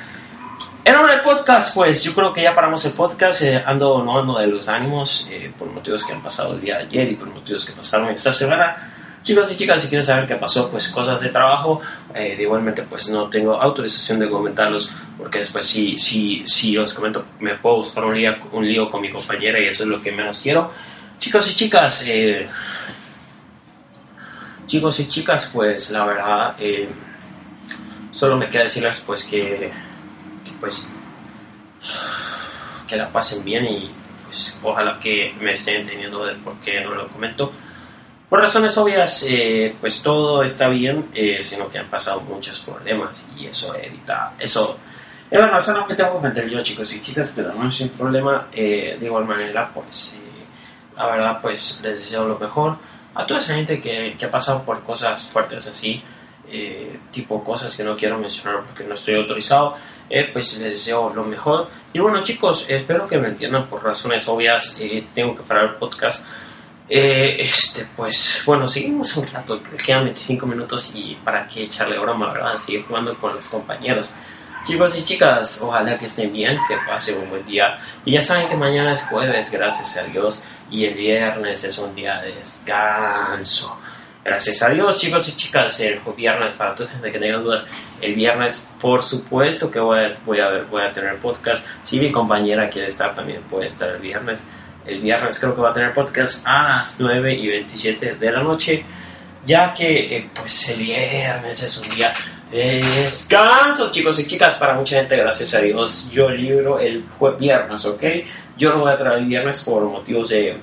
En 0.85 0.93
nombre 0.93 1.13
del 1.13 1.23
podcast, 1.23 1.73
pues 1.73 2.03
yo 2.03 2.13
creo 2.13 2.35
que 2.35 2.43
ya 2.43 2.57
paramos 2.57 2.85
el 2.87 2.93
podcast. 2.93 3.43
eh, 3.43 3.63
ando 3.65 4.03
no 4.03 4.19
ando 4.19 4.37
de 4.37 4.49
los 4.49 4.69
ánimos 4.69 5.29
eh, 5.31 5.53
por 5.57 5.69
motivos 5.69 6.05
que 6.05 6.13
han 6.13 6.25
pasado 6.25 6.55
el 6.55 6.61
día 6.61 6.79
de 6.79 6.83
ayer 6.83 7.13
y 7.13 7.15
por 7.15 7.29
motivos 7.29 7.65
que 7.65 7.73
pasaron 7.73 8.09
esta 8.09 8.33
semana. 8.33 8.95
Chicos 9.27 9.51
y 9.51 9.57
chicas, 9.57 9.83
si 9.83 9.89
quieren 9.89 10.07
saber 10.07 10.29
qué 10.29 10.37
pasó, 10.37 10.71
pues 10.71 10.87
cosas 10.89 11.21
de 11.21 11.31
trabajo, 11.31 11.81
eh, 12.15 12.37
igualmente 12.39 12.85
pues 12.85 13.09
no 13.09 13.29
tengo 13.29 13.61
autorización 13.61 14.21
de 14.21 14.31
comentarlos, 14.31 14.89
porque 15.19 15.41
después 15.41 15.67
si, 15.67 15.99
si, 15.99 16.47
si 16.47 16.79
os 16.79 16.95
comento 16.95 17.27
me 17.41 17.57
puedo 17.57 17.79
buscar 17.79 18.05
un 18.05 18.17
lío, 18.17 18.37
un 18.53 18.65
lío 18.65 18.89
con 18.89 19.01
mi 19.01 19.11
compañera 19.11 19.59
y 19.59 19.67
eso 19.67 19.83
es 19.83 19.89
lo 19.89 20.01
que 20.01 20.13
menos 20.13 20.39
quiero. 20.39 20.71
Chicos 21.19 21.51
y 21.51 21.57
chicas, 21.57 22.07
eh, 22.07 22.49
chicos 24.69 25.01
y 25.01 25.09
chicas, 25.09 25.51
pues 25.53 25.91
la 25.91 26.05
verdad, 26.05 26.55
eh, 26.61 26.89
solo 28.13 28.37
me 28.37 28.49
queda 28.49 28.63
decirles 28.63 29.03
pues 29.05 29.25
que, 29.25 29.73
pues 30.61 30.89
que 32.87 32.97
la 32.97 33.09
pasen 33.09 33.45
bien 33.45 33.67
y 33.67 33.91
pues 34.25 34.61
ojalá 34.63 35.01
que 35.01 35.35
me 35.41 35.55
estén 35.55 35.81
entendiendo 35.81 36.25
de 36.25 36.37
por 36.37 36.61
qué 36.61 36.81
no 36.83 36.95
lo 36.95 37.09
comento. 37.09 37.53
Por 38.29 38.41
razones 38.41 38.77
obvias, 38.77 39.25
eh, 39.29 39.77
pues 39.81 40.03
todo 40.03 40.43
está 40.43 40.69
bien, 40.69 41.11
eh, 41.15 41.39
sino 41.43 41.69
que 41.69 41.79
han 41.79 41.87
pasado 41.87 42.21
muchos 42.23 42.59
problemas 42.61 43.31
y 43.37 43.47
eso 43.47 43.75
evita, 43.77 44.33
eso, 44.39 44.77
es 45.31 45.41
eso 45.41 45.73
no 45.73 45.87
me 45.87 45.95
tengo 45.95 46.21
que 46.21 46.29
meter 46.29 46.49
yo 46.49 46.63
chicos 46.63 46.93
y 46.93 47.01
chicas, 47.01 47.33
pero 47.35 47.53
no 47.53 47.71
sin 47.71 47.89
problema, 47.91 48.49
eh, 48.53 48.97
de 48.99 49.07
igual 49.07 49.25
manera, 49.25 49.71
pues, 49.73 50.21
eh, 50.21 50.45
la 50.97 51.07
verdad, 51.07 51.39
pues 51.41 51.81
les 51.83 52.01
deseo 52.01 52.27
lo 52.27 52.39
mejor 52.39 52.77
a 53.15 53.27
toda 53.27 53.41
esa 53.41 53.55
gente 53.55 53.81
que, 53.81 54.15
que 54.19 54.27
ha 54.27 54.31
pasado 54.31 54.63
por 54.63 54.83
cosas 54.83 55.29
fuertes 55.29 55.67
así, 55.67 56.03
eh, 56.51 56.99
tipo 57.11 57.43
cosas 57.43 57.75
que 57.77 57.83
no 57.83 57.97
quiero 57.97 58.19
mencionar 58.19 58.63
porque 58.65 58.85
no 58.85 58.95
estoy 58.95 59.15
autorizado, 59.15 59.77
eh, 60.11 60.29
pues 60.33 60.59
les 60.59 60.75
deseo 60.75 61.13
lo 61.15 61.25
mejor. 61.25 61.69
Y 61.93 61.99
bueno 61.99 62.23
chicos, 62.23 62.67
espero 62.69 63.09
que 63.09 63.19
me 63.19 63.29
entiendan 63.29 63.69
por 63.69 63.83
razones 63.83 64.29
obvias, 64.29 64.79
tengo 65.15 65.35
que 65.35 65.43
parar 65.43 65.65
el 65.65 65.75
podcast. 65.77 66.27
Eh, 66.89 67.37
este, 67.41 67.85
pues 67.97 68.43
bueno, 68.47 68.69
seguimos 68.69 69.17
un 69.17 69.27
rato, 69.27 69.61
quedan 69.85 70.05
25 70.05 70.47
minutos 70.47 70.93
y 70.95 71.17
para 71.25 71.47
qué 71.47 71.65
echarle 71.65 71.99
broma, 71.99 72.33
¿verdad? 72.33 72.57
Seguir 72.59 72.85
jugando 72.87 73.17
con 73.19 73.35
los 73.35 73.47
compañeros. 73.47 74.15
Chicos 74.65 74.97
y 74.97 75.05
chicas, 75.05 75.61
ojalá 75.63 75.97
que 75.97 76.07
estén 76.07 76.33
bien, 76.33 76.59
que 76.69 76.77
pasen 76.87 77.23
un 77.23 77.31
buen 77.31 77.47
día. 77.47 77.79
Y 78.05 78.13
ya 78.13 78.21
saben 78.21 78.49
que 78.49 78.57
mañana 78.57 78.95
es 78.95 79.03
jueves, 79.05 79.51
gracias 79.51 79.97
a 79.97 80.05
Dios, 80.05 80.45
y 80.71 80.85
el 80.85 80.95
viernes 80.95 81.63
es 81.65 81.79
un 81.79 81.95
día 81.95 82.21
de 82.21 82.33
descanso. 82.35 83.79
Gracias 84.25 84.61
a 84.63 84.71
Dios, 84.71 84.99
chicos 84.99 85.29
y 85.29 85.37
chicas, 85.37 85.79
el 85.81 86.01
viernes, 86.17 86.55
para 86.55 86.75
todos 86.75 86.95
los 86.95 87.13
que 87.13 87.19
tengan 87.19 87.45
dudas, 87.45 87.65
el 88.01 88.17
viernes, 88.17 88.75
por 88.81 89.05
supuesto 89.05 89.71
que 89.71 89.79
voy 89.79 90.01
a, 90.01 90.17
voy 90.25 90.41
a, 90.41 90.63
voy 90.69 90.83
a 90.83 90.93
tener 90.93 91.17
podcast. 91.19 91.65
Si 91.85 92.01
mi 92.01 92.11
compañera 92.11 92.69
quiere 92.69 92.89
estar, 92.89 93.15
también 93.15 93.43
puede 93.43 93.67
estar 93.67 93.89
el 93.89 94.01
viernes. 94.01 94.49
El 94.87 95.01
viernes 95.01 95.39
creo 95.41 95.55
que 95.55 95.61
va 95.61 95.71
a 95.71 95.73
tener 95.73 95.93
podcast 95.93 96.47
a 96.47 96.77
las 96.77 97.01
9 97.01 97.35
y 97.35 97.49
27 97.49 98.15
de 98.15 98.31
la 98.33 98.43
noche, 98.43 98.85
ya 99.45 99.73
que 99.75 100.17
eh, 100.17 100.31
pues 100.35 100.69
el 100.71 100.81
viernes 100.81 101.63
es 101.63 101.79
un 101.79 101.89
día 101.97 102.13
de 102.51 102.77
descanso, 103.03 103.91
chicos 103.91 104.19
y 104.21 104.27
chicas, 104.27 104.57
para 104.59 104.75
mucha 104.75 104.97
gente, 104.97 105.17
gracias 105.17 105.55
a 105.55 105.61
Dios, 105.61 106.09
yo 106.13 106.31
libro 106.31 106.79
el 106.79 107.05
jue- 107.19 107.37
viernes, 107.37 107.85
¿ok? 107.85 108.03
Yo 108.57 108.73
no 108.73 108.81
voy 108.81 108.93
a 108.93 108.97
traer 108.97 109.19
el 109.19 109.25
viernes 109.27 109.61
por 109.63 109.83
motivos 109.85 110.29
de... 110.29 110.57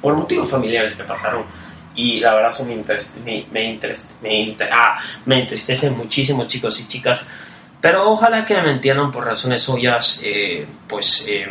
por 0.00 0.14
motivos 0.16 0.50
familiares 0.50 0.94
que 0.94 1.04
pasaron. 1.04 1.44
Y 1.94 2.20
la 2.20 2.34
verdad 2.34 2.50
eso 2.50 2.64
me, 2.64 2.74
me, 3.24 3.46
me, 3.52 4.58
ah, 4.70 4.98
me 5.26 5.40
entristece 5.42 5.90
muchísimo 5.90 6.46
chicos 6.48 6.80
y 6.80 6.88
chicas. 6.88 7.28
Pero 7.80 8.10
ojalá 8.10 8.44
que 8.46 8.60
me 8.62 8.72
entiendan 8.72 9.12
por 9.12 9.24
razones 9.26 9.68
obvias 9.68 10.20
eh, 10.24 10.66
pues 10.88 11.24
eh, 11.28 11.48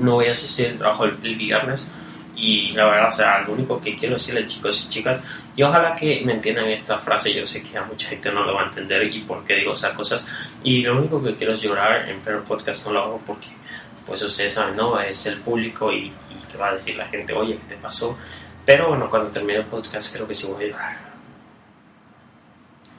no 0.00 0.14
voy 0.14 0.26
a 0.26 0.32
asistir 0.32 0.68
al 0.68 0.78
trabajo 0.78 1.04
el, 1.04 1.18
el 1.22 1.36
viernes 1.36 1.88
Y 2.36 2.72
la 2.72 2.86
verdad, 2.86 3.08
o 3.08 3.10
sea, 3.10 3.40
lo 3.42 3.52
único 3.52 3.80
que 3.80 3.96
quiero 3.96 4.14
decirle 4.14 4.46
chicos 4.46 4.84
y 4.86 4.88
chicas, 4.88 5.22
y 5.54 5.62
ojalá 5.62 5.94
que 5.94 6.22
me 6.24 6.32
entiendan 6.32 6.68
esta 6.68 6.98
frase, 6.98 7.34
yo 7.34 7.44
sé 7.44 7.62
que 7.62 7.76
a 7.76 7.84
mucha 7.84 8.08
gente 8.08 8.32
no 8.32 8.44
lo 8.44 8.54
va 8.54 8.62
a 8.62 8.66
entender 8.66 9.04
y 9.14 9.20
por 9.22 9.44
qué 9.44 9.56
digo 9.56 9.72
esas 9.72 9.92
cosas, 9.92 10.26
y 10.64 10.82
lo 10.82 10.98
único 10.98 11.22
que 11.22 11.34
quiero 11.34 11.52
es 11.52 11.60
llorar 11.60 12.08
en 12.08 12.20
pleno 12.20 12.42
podcast 12.44 12.86
no 12.86 12.92
lo 12.94 13.00
hago 13.00 13.20
porque, 13.26 13.48
pues 14.06 14.22
ustedes 14.22 14.54
saben, 14.54 14.76
¿no? 14.76 14.98
Es 14.98 15.26
el 15.26 15.40
público 15.40 15.92
y, 15.92 16.12
que 16.50 16.56
va 16.56 16.70
a 16.70 16.74
decir 16.76 16.96
la 16.96 17.06
gente, 17.06 17.32
oye, 17.34 17.56
¿qué 17.58 17.74
te 17.74 17.76
pasó? 17.76 18.16
Pero 18.64 18.88
bueno, 18.88 19.08
cuando 19.10 19.30
termine 19.30 19.58
el 19.58 19.66
podcast 19.66 20.14
creo 20.14 20.26
que 20.26 20.34
sí 20.34 20.46
voy 20.50 20.64
a 20.64 20.68
llorar. 20.68 20.96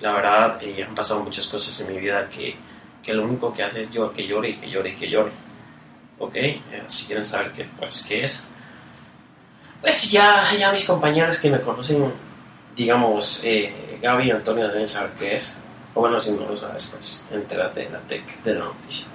La 0.01 0.13
verdad, 0.13 0.57
eh, 0.61 0.85
han 0.87 0.95
pasado 0.95 1.23
muchas 1.23 1.47
cosas 1.47 1.79
en 1.81 1.93
mi 1.93 1.99
vida 1.99 2.29
que, 2.29 2.55
que 3.03 3.13
lo 3.13 3.23
único 3.23 3.51
que 3.53 3.63
hace 3.63 3.81
es 3.81 3.91
llorar, 3.91 4.15
que 4.15 4.27
llore 4.27 4.49
y 4.49 4.55
que 4.55 4.69
llore 4.69 4.89
y 4.91 4.95
que 4.95 5.09
llore. 5.09 5.31
¿Ok? 6.21 6.35
Eh, 6.35 6.61
si 6.85 7.07
quieren 7.07 7.25
saber 7.25 7.51
qué, 7.51 7.67
pues, 7.77 8.05
qué 8.07 8.23
es. 8.23 8.47
Pues 9.81 10.11
ya, 10.11 10.45
ya 10.57 10.71
mis 10.71 10.85
compañeros 10.85 11.39
que 11.39 11.49
me 11.49 11.59
conocen, 11.59 12.13
digamos, 12.75 13.41
eh, 13.43 13.97
Gaby 13.99 14.27
y 14.27 14.31
Antonio 14.31 14.67
deben 14.67 14.87
saber 14.87 15.13
qué 15.17 15.35
es. 15.35 15.59
O 15.95 16.01
bueno, 16.01 16.19
si 16.19 16.31
no 16.31 16.45
lo 16.47 16.55
sabes, 16.55 16.85
pues 16.93 17.25
entérate 17.31 17.87
en 17.87 17.93
la 17.93 17.99
tech 18.01 18.43
de 18.43 18.53
la 18.53 18.65
noticia. 18.65 19.07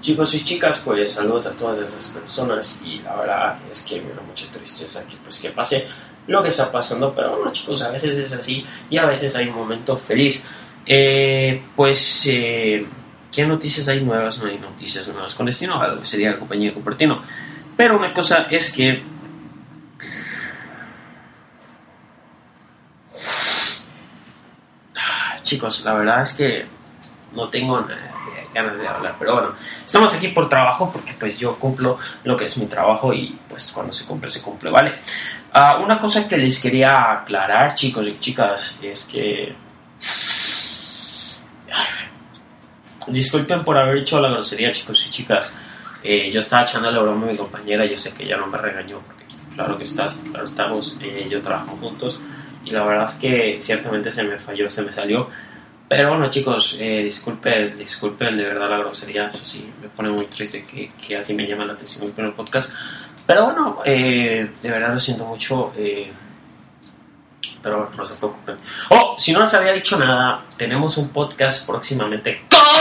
Chicos 0.00 0.34
y 0.34 0.44
chicas, 0.44 0.80
pues 0.84 1.12
saludos 1.12 1.46
a 1.46 1.52
todas 1.52 1.78
esas 1.78 2.08
personas 2.08 2.82
y 2.84 2.98
la 3.00 3.14
verdad 3.16 3.58
es 3.70 3.82
que 3.82 4.00
me 4.00 4.12
da 4.12 4.22
mucha 4.22 4.46
tristeza 4.52 5.06
que 5.06 5.16
pues 5.16 5.40
que 5.40 5.50
pase 5.50 5.86
lo 6.26 6.42
que 6.42 6.48
está 6.48 6.72
pasando, 6.72 7.14
pero 7.14 7.36
bueno 7.36 7.52
chicos, 7.52 7.82
a 7.82 7.90
veces 7.90 8.16
es 8.16 8.32
así 8.32 8.66
y 8.90 8.96
a 8.96 9.06
veces 9.06 9.36
hay 9.36 9.48
un 9.48 9.54
momento 9.54 9.96
feliz. 9.96 10.46
Eh, 10.86 11.62
pues, 11.76 12.26
eh, 12.26 12.86
¿qué 13.34 13.44
noticias 13.44 13.88
hay 13.88 14.02
nuevas? 14.02 14.38
No 14.38 14.48
hay 14.48 14.58
noticias 14.58 15.08
nuevas 15.08 15.34
con 15.34 15.46
destino 15.46 15.80
a 15.80 15.88
lo 15.88 15.98
que 15.98 16.04
sería 16.04 16.30
la 16.30 16.38
compañía 16.38 16.70
de 16.70 16.74
Cupertino. 16.74 17.22
Pero 17.76 17.96
una 17.96 18.12
cosa 18.12 18.46
es 18.50 18.72
que 18.72 19.02
Ah, 24.96 25.38
chicos, 25.42 25.84
la 25.84 25.94
verdad 25.94 26.22
es 26.22 26.32
que 26.34 26.66
no 27.32 27.48
tengo 27.48 27.84
ganas 28.54 28.78
de 28.80 28.86
hablar, 28.86 29.16
pero 29.18 29.34
bueno, 29.34 29.48
estamos 29.84 30.14
aquí 30.14 30.28
por 30.28 30.48
trabajo 30.48 30.90
porque 30.92 31.14
pues 31.18 31.36
yo 31.36 31.58
cumplo 31.58 31.98
lo 32.22 32.36
que 32.36 32.44
es 32.44 32.56
mi 32.58 32.66
trabajo 32.66 33.12
y 33.12 33.36
pues 33.48 33.72
cuando 33.72 33.92
se 33.92 34.06
cumple, 34.06 34.30
se 34.30 34.40
cumple, 34.40 34.70
¿vale? 34.70 34.94
Ah, 35.52 35.78
una 35.82 36.00
cosa 36.00 36.28
que 36.28 36.36
les 36.36 36.60
quería 36.60 37.12
aclarar, 37.12 37.74
chicos 37.74 38.06
y 38.06 38.18
chicas, 38.20 38.78
es 38.80 39.04
que... 39.06 39.54
Disculpen 43.06 43.64
por 43.64 43.76
haber 43.78 43.98
hecho 43.98 44.20
la 44.20 44.28
grosería, 44.28 44.72
chicos 44.72 45.06
y 45.06 45.10
chicas. 45.10 45.54
Eh, 46.02 46.30
yo 46.30 46.40
estaba 46.40 46.64
echándole 46.64 46.98
broma 47.00 47.26
a 47.26 47.30
mi 47.30 47.36
compañera, 47.36 47.84
yo 47.86 47.96
sé 47.96 48.12
que 48.12 48.24
ella 48.24 48.36
no 48.36 48.46
me 48.46 48.58
regañó, 48.58 49.00
claro 49.54 49.78
que 49.78 49.84
estás, 49.84 50.20
claro 50.30 50.44
estamos, 50.44 50.98
yo 51.30 51.40
trabajo 51.40 51.78
juntos 51.80 52.20
y 52.62 52.70
la 52.72 52.84
verdad 52.84 53.06
es 53.10 53.14
que 53.14 53.58
ciertamente 53.60 54.10
se 54.10 54.22
me 54.24 54.36
falló, 54.36 54.68
se 54.68 54.82
me 54.82 54.92
salió. 54.92 55.30
Pero 55.88 56.10
bueno 56.10 56.30
chicos, 56.30 56.78
eh, 56.80 57.02
disculpen, 57.02 57.78
disculpen 57.78 58.36
de 58.36 58.44
verdad 58.44 58.68
la 58.68 58.78
grosería, 58.78 59.28
eso 59.28 59.44
sí, 59.44 59.70
me 59.80 59.88
pone 59.88 60.10
muy 60.10 60.26
triste 60.26 60.66
que, 60.66 60.92
que 60.92 61.16
así 61.16 61.32
me 61.32 61.46
llama 61.46 61.64
la 61.64 61.72
atención 61.72 62.12
el 62.16 62.32
podcast. 62.32 62.74
Pero 63.26 63.46
bueno, 63.46 63.78
eh, 63.86 64.50
de 64.62 64.70
verdad 64.70 64.92
lo 64.92 65.00
siento 65.00 65.24
mucho. 65.24 65.72
eh, 65.76 66.12
pero 67.64 67.90
no 67.96 68.04
se 68.04 68.14
preocupen. 68.16 68.56
Oh, 68.90 69.16
si 69.18 69.32
no 69.32 69.40
les 69.40 69.54
había 69.54 69.72
dicho 69.72 69.98
nada, 69.98 70.44
tenemos 70.56 70.98
un 70.98 71.08
podcast 71.08 71.66
próximamente 71.66 72.44
con. 72.50 72.73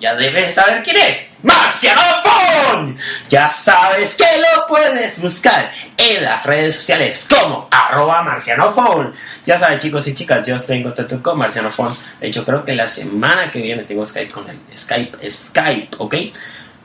Ya 0.00 0.14
debes 0.14 0.54
saber 0.54 0.82
quién 0.82 0.96
es. 0.96 1.30
¡Marcianofon! 1.42 2.96
Ya 3.28 3.50
sabes 3.50 4.16
que 4.16 4.24
lo 4.38 4.66
puedes 4.66 5.20
buscar 5.20 5.70
en 5.96 6.24
las 6.24 6.44
redes 6.44 6.76
sociales 6.76 7.28
como 7.28 7.68
arroba 7.70 8.22
marcianofon. 8.22 9.14
Ya 9.46 9.58
saben, 9.58 9.78
chicos 9.78 10.06
y 10.08 10.14
chicas, 10.14 10.46
yo 10.46 10.56
estoy 10.56 10.78
en 10.78 10.84
contacto 10.84 11.22
con 11.22 11.38
Marcianofon. 11.38 11.94
De 12.20 12.28
hecho, 12.28 12.44
creo 12.44 12.64
que 12.64 12.74
la 12.74 12.88
semana 12.88 13.50
que 13.50 13.60
viene 13.60 13.84
tengo 13.84 14.04
Skype 14.04 14.30
con 14.30 14.48
él. 14.48 14.58
Skype, 14.76 15.30
Skype, 15.30 15.96
¿ok? 15.98 16.14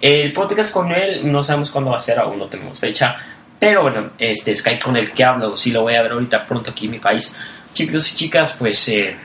El 0.01 0.33
podcast 0.33 0.73
con 0.73 0.91
él 0.91 1.31
no 1.31 1.43
sabemos 1.43 1.71
cuándo 1.71 1.91
va 1.91 1.97
a 1.97 1.99
ser, 1.99 2.19
aún 2.19 2.37
no 2.37 2.47
tenemos 2.47 2.79
fecha. 2.79 3.17
Pero 3.59 3.83
bueno, 3.83 4.11
este 4.17 4.53
Skype 4.53 4.79
con 4.79 4.97
el 4.97 5.11
que 5.11 5.23
hablo, 5.23 5.55
sí 5.55 5.71
lo 5.71 5.81
voy 5.81 5.95
a 5.95 6.01
ver 6.01 6.11
ahorita 6.11 6.45
pronto 6.45 6.71
aquí 6.71 6.85
en 6.85 6.91
mi 6.91 6.99
país. 6.99 7.35
Chicos 7.73 8.11
y 8.13 8.15
chicas, 8.15 8.55
pues 8.59 8.87
eh, 8.89 9.15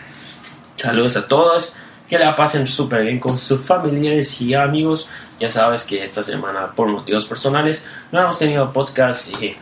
saludos 0.76 1.16
a 1.16 1.26
todos. 1.26 1.76
Que 2.11 2.18
la 2.18 2.34
pasen 2.34 2.66
súper 2.66 3.04
bien 3.04 3.20
con 3.20 3.38
sus 3.38 3.61
familiares 3.61 4.40
y 4.40 4.52
amigos. 4.52 5.08
Ya 5.38 5.48
sabes 5.48 5.84
que 5.84 6.02
esta 6.02 6.24
semana, 6.24 6.72
por 6.74 6.88
motivos 6.88 7.24
personales, 7.24 7.88
no 8.11 8.20
hemos 8.20 8.36
tenido 8.36 8.72
podcast. 8.72 9.32
Y, 9.40 9.56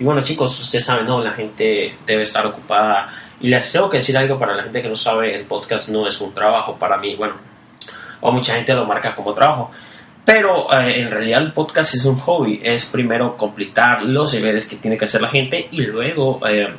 bueno, 0.00 0.20
chicos, 0.22 0.58
ustedes 0.58 0.84
saben, 0.84 1.06
¿no? 1.06 1.22
La 1.22 1.30
gente 1.30 1.96
debe 2.04 2.24
estar 2.24 2.44
ocupada. 2.44 3.10
Y 3.40 3.46
les 3.46 3.70
tengo 3.70 3.88
que 3.88 3.98
decir 3.98 4.18
algo 4.18 4.40
para 4.40 4.56
la 4.56 4.64
gente 4.64 4.82
que 4.82 4.88
no 4.88 4.96
sabe: 4.96 5.36
el 5.36 5.44
podcast 5.44 5.88
no 5.88 6.04
es 6.08 6.20
un 6.20 6.34
trabajo 6.34 6.76
para 6.76 6.96
mí. 6.96 7.14
Bueno, 7.14 7.34
o 8.20 8.32
mucha 8.32 8.56
gente 8.56 8.74
lo 8.74 8.84
marca 8.84 9.14
como 9.14 9.34
trabajo. 9.34 9.70
Pero 10.24 10.72
eh, 10.72 11.00
en 11.00 11.12
realidad 11.12 11.42
el 11.42 11.52
podcast 11.52 11.94
es 11.94 12.04
un 12.06 12.18
hobby. 12.18 12.60
Es 12.60 12.86
primero 12.86 13.36
completar 13.36 14.02
los 14.02 14.32
deberes 14.32 14.66
que 14.66 14.74
tiene 14.74 14.98
que 14.98 15.04
hacer 15.04 15.22
la 15.22 15.28
gente 15.28 15.68
y 15.70 15.82
luego 15.82 16.40
eh, 16.44 16.74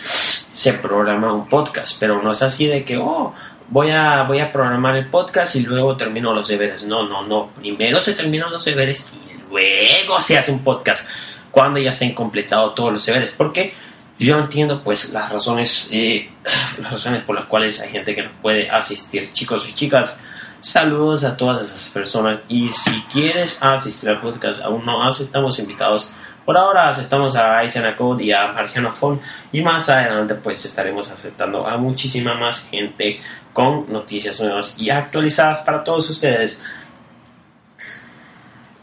se 0.00 0.72
programa 0.72 1.34
un 1.34 1.46
podcast. 1.50 1.98
Pero 2.00 2.22
no 2.22 2.32
es 2.32 2.42
así 2.42 2.66
de 2.66 2.82
que, 2.82 2.96
oh, 2.96 3.34
voy 3.68 3.90
a, 3.90 4.22
voy 4.24 4.40
a 4.40 4.50
programar 4.50 4.96
el 4.96 5.06
podcast 5.06 5.56
y 5.56 5.60
luego 5.60 5.96
termino 5.96 6.32
los 6.32 6.48
deberes. 6.48 6.84
No, 6.84 7.08
no, 7.08 7.22
no. 7.22 7.50
Primero 7.50 8.00
se 8.00 8.14
terminan 8.14 8.52
los 8.52 8.64
deberes 8.64 9.10
y 9.12 9.50
luego 9.50 10.20
se 10.20 10.38
hace 10.38 10.52
un 10.52 10.64
podcast 10.64 11.08
cuando 11.50 11.78
ya 11.78 11.90
estén 11.90 12.14
completados 12.14 12.74
todos 12.74 12.92
los 12.92 13.06
deberes. 13.06 13.34
Porque 13.36 13.72
yo 14.18 14.38
entiendo 14.38 14.82
pues 14.82 15.12
las 15.12 15.30
razones, 15.30 15.90
eh, 15.92 16.30
las 16.80 16.92
razones 16.92 17.22
por 17.22 17.36
las 17.36 17.44
cuales 17.44 17.80
hay 17.80 17.90
gente 17.90 18.14
que 18.14 18.22
no 18.22 18.30
puede 18.42 18.70
asistir. 18.70 19.32
Chicos 19.32 19.68
y 19.68 19.74
chicas, 19.74 20.20
Saludos 20.60 21.22
a 21.22 21.36
todas 21.36 21.62
esas 21.62 21.88
personas 21.94 22.40
y 22.48 22.68
si 22.68 22.90
quieres 23.12 23.62
asistir 23.62 24.10
al 24.10 24.20
podcast, 24.20 24.64
aún 24.64 24.84
no 24.84 25.04
aceptamos 25.04 25.56
invitados. 25.60 26.12
Por 26.44 26.56
ahora 26.56 26.88
aceptamos 26.88 27.36
a 27.36 27.58
Aizen 27.58 27.94
Code 27.94 28.24
y 28.24 28.32
a 28.32 28.48
Marciano 28.48 28.90
Phone 28.90 29.20
y 29.52 29.62
más 29.62 29.88
adelante 29.88 30.34
pues 30.34 30.64
estaremos 30.64 31.12
aceptando 31.12 31.64
a 31.64 31.76
muchísima 31.76 32.34
más 32.34 32.68
gente 32.68 33.20
con 33.58 33.92
noticias 33.92 34.38
nuevas 34.38 34.78
y 34.78 34.88
actualizadas 34.88 35.62
para 35.62 35.82
todos 35.82 36.08
ustedes. 36.10 36.62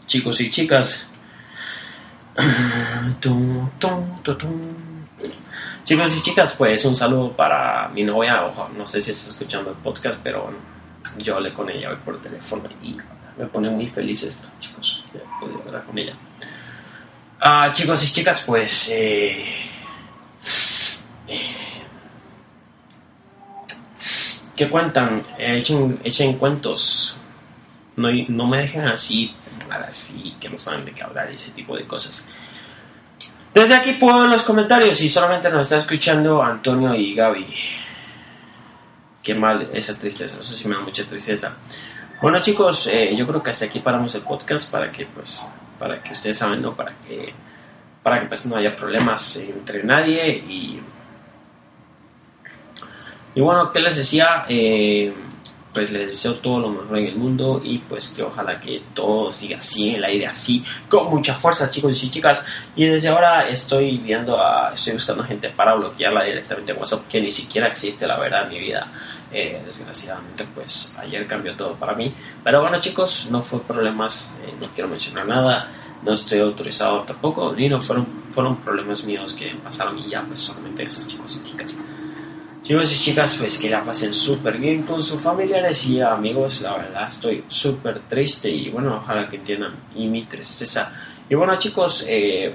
Chicos 0.04 0.38
y 0.42 0.50
chicas. 0.50 1.06
Tum, 3.20 3.70
tum, 3.78 4.22
tum. 4.22 4.36
Chicos 5.82 6.16
y 6.16 6.20
chicas, 6.20 6.56
pues 6.58 6.84
un 6.84 6.94
saludo 6.94 7.34
para 7.34 7.88
mi 7.88 8.02
novia. 8.02 8.44
Ojo, 8.44 8.68
no 8.76 8.84
sé 8.84 9.00
si 9.00 9.12
está 9.12 9.30
escuchando 9.30 9.70
el 9.70 9.76
podcast, 9.76 10.20
pero 10.22 10.52
yo 11.16 11.36
hablé 11.36 11.54
con 11.54 11.70
ella 11.70 11.88
hoy 11.88 11.96
por 12.04 12.20
teléfono 12.20 12.64
y 12.82 12.98
me 13.38 13.46
pone 13.46 13.70
muy 13.70 13.86
feliz 13.86 14.24
esto, 14.24 14.46
chicos, 14.58 15.06
de 15.10 15.20
poder 15.40 15.56
hablar 15.68 15.84
con 15.84 15.98
ella. 15.98 16.14
Ah, 17.40 17.72
chicos 17.72 18.04
y 18.04 18.12
chicas, 18.12 18.44
pues... 18.46 18.90
Eh, 18.92 19.70
¿Qué 24.56 24.70
cuentan? 24.70 25.22
Echen, 25.38 26.00
echen 26.02 26.38
cuentos. 26.38 27.16
No, 27.96 28.08
no 28.28 28.46
me 28.46 28.58
dejen 28.58 28.82
así, 28.82 29.34
así, 29.70 30.34
que 30.40 30.48
no 30.48 30.58
saben 30.58 30.84
de 30.84 30.92
qué 30.92 31.02
hablar, 31.02 31.30
ese 31.30 31.50
tipo 31.52 31.76
de 31.76 31.86
cosas. 31.86 32.28
Desde 33.54 33.74
aquí 33.74 33.92
puedo 33.92 34.20
ver 34.20 34.28
los 34.28 34.42
comentarios 34.42 35.00
y 35.00 35.08
solamente 35.08 35.48
nos 35.50 35.62
está 35.62 35.78
escuchando 35.78 36.42
Antonio 36.42 36.94
y 36.94 37.14
Gaby 37.14 37.46
qué 39.26 39.34
mal 39.34 39.70
esa 39.72 39.98
tristeza, 39.98 40.38
eso 40.40 40.54
sí 40.54 40.68
me 40.68 40.76
da 40.76 40.82
mucha 40.82 41.02
tristeza. 41.02 41.56
Bueno 42.22 42.40
chicos, 42.40 42.86
eh, 42.86 43.12
yo 43.16 43.26
creo 43.26 43.42
que 43.42 43.50
hasta 43.50 43.64
aquí 43.64 43.80
paramos 43.80 44.14
el 44.14 44.22
podcast 44.22 44.70
para 44.70 44.92
que 44.92 45.04
pues, 45.04 45.52
para 45.80 46.00
que 46.00 46.12
ustedes 46.12 46.38
saben, 46.38 46.62
¿no? 46.62 46.76
Para 46.76 46.94
que, 46.94 47.34
para 48.04 48.20
que 48.20 48.26
pues 48.26 48.46
no 48.46 48.54
haya 48.56 48.76
problemas 48.76 49.36
entre 49.38 49.82
nadie 49.82 50.28
y... 50.28 50.80
Y 53.36 53.40
bueno, 53.42 53.70
¿qué 53.70 53.80
les 53.80 53.94
decía? 53.94 54.46
Eh, 54.48 55.12
pues 55.74 55.92
les 55.92 56.08
deseo 56.08 56.36
todo 56.36 56.58
lo 56.58 56.70
mejor 56.70 56.96
en 56.96 57.06
el 57.08 57.16
mundo 57.16 57.60
y 57.62 57.76
pues 57.80 58.08
que 58.08 58.22
ojalá 58.22 58.58
que 58.58 58.82
todo 58.94 59.30
siga 59.30 59.58
así, 59.58 59.94
el 59.94 60.04
aire 60.04 60.26
así, 60.26 60.64
con 60.88 61.10
mucha 61.10 61.34
fuerza 61.34 61.70
chicos 61.70 62.02
y 62.02 62.08
chicas. 62.08 62.42
Y 62.74 62.86
desde 62.86 63.08
ahora 63.08 63.46
estoy 63.46 63.98
viendo 63.98 64.40
a, 64.40 64.72
estoy 64.72 64.94
buscando 64.94 65.22
gente 65.22 65.50
para 65.50 65.74
bloquearla 65.74 66.24
directamente 66.24 66.72
en 66.72 66.78
WhatsApp, 66.78 67.06
que 67.08 67.20
ni 67.20 67.30
siquiera 67.30 67.66
existe 67.66 68.06
la 68.06 68.18
verdad 68.18 68.44
en 68.44 68.48
mi 68.48 68.58
vida. 68.58 68.86
Eh, 69.30 69.60
desgraciadamente 69.62 70.46
pues 70.54 70.96
ayer 70.98 71.26
cambió 71.26 71.54
todo 71.54 71.74
para 71.74 71.94
mí. 71.94 72.10
Pero 72.42 72.62
bueno 72.62 72.80
chicos, 72.80 73.28
no 73.30 73.42
fue 73.42 73.60
problemas, 73.60 74.38
eh, 74.46 74.54
no 74.58 74.68
quiero 74.68 74.88
mencionar 74.88 75.26
nada, 75.26 75.68
no 76.02 76.12
estoy 76.12 76.38
autorizado 76.38 77.02
tampoco, 77.02 77.52
ni 77.54 77.68
no 77.68 77.82
fueron, 77.82 78.06
fueron 78.30 78.56
problemas 78.62 79.04
míos 79.04 79.34
que 79.34 79.54
pasaron 79.62 79.98
y 79.98 80.08
ya 80.08 80.22
pues 80.22 80.40
solamente 80.40 80.84
esos 80.84 81.06
chicos 81.06 81.36
y 81.36 81.50
chicas. 81.50 81.84
Chicos 82.66 82.92
y 82.92 82.98
chicas, 83.00 83.36
pues 83.38 83.58
que 83.58 83.70
la 83.70 83.84
pasen 83.84 84.12
súper 84.12 84.58
bien 84.58 84.82
con 84.82 85.00
sus 85.00 85.22
familiares 85.22 85.86
y 85.86 86.00
amigos. 86.00 86.62
La 86.62 86.76
verdad, 86.76 87.06
estoy 87.06 87.44
súper 87.46 88.00
triste 88.08 88.50
y 88.50 88.70
bueno, 88.70 88.96
ojalá 88.96 89.28
que 89.28 89.36
entiendan 89.36 89.72
y 89.94 90.08
mi 90.08 90.24
tristeza. 90.24 90.92
Y 91.30 91.36
bueno, 91.36 91.54
chicos, 91.60 92.04
eh, 92.08 92.52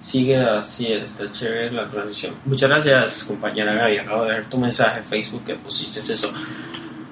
sigue 0.00 0.36
así, 0.36 0.92
está 0.92 1.30
chévere 1.30 1.70
la 1.70 1.88
transición. 1.88 2.34
Muchas 2.46 2.68
gracias, 2.68 3.22
compañera 3.22 3.74
Gaby. 3.74 3.98
Acabo 3.98 4.24
de 4.24 4.30
ver 4.32 4.46
tu 4.50 4.58
mensaje 4.58 4.98
en 4.98 5.04
Facebook 5.04 5.44
que 5.44 5.54
pusiste 5.54 6.00
eso. 6.00 6.34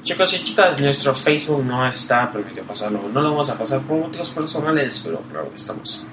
Chicos 0.02 0.34
y 0.34 0.42
chicas, 0.42 0.80
nuestro 0.80 1.14
Facebook 1.14 1.64
no 1.64 1.86
está 1.86 2.32
permitido 2.32 2.66
pasarlo. 2.66 3.08
No 3.08 3.20
lo 3.20 3.30
vamos 3.30 3.48
a 3.50 3.56
pasar 3.56 3.82
por 3.82 4.00
motivos 4.00 4.30
personales, 4.30 5.00
pero 5.04 5.20
claro 5.30 5.48
que 5.48 5.54
estamos. 5.54 6.04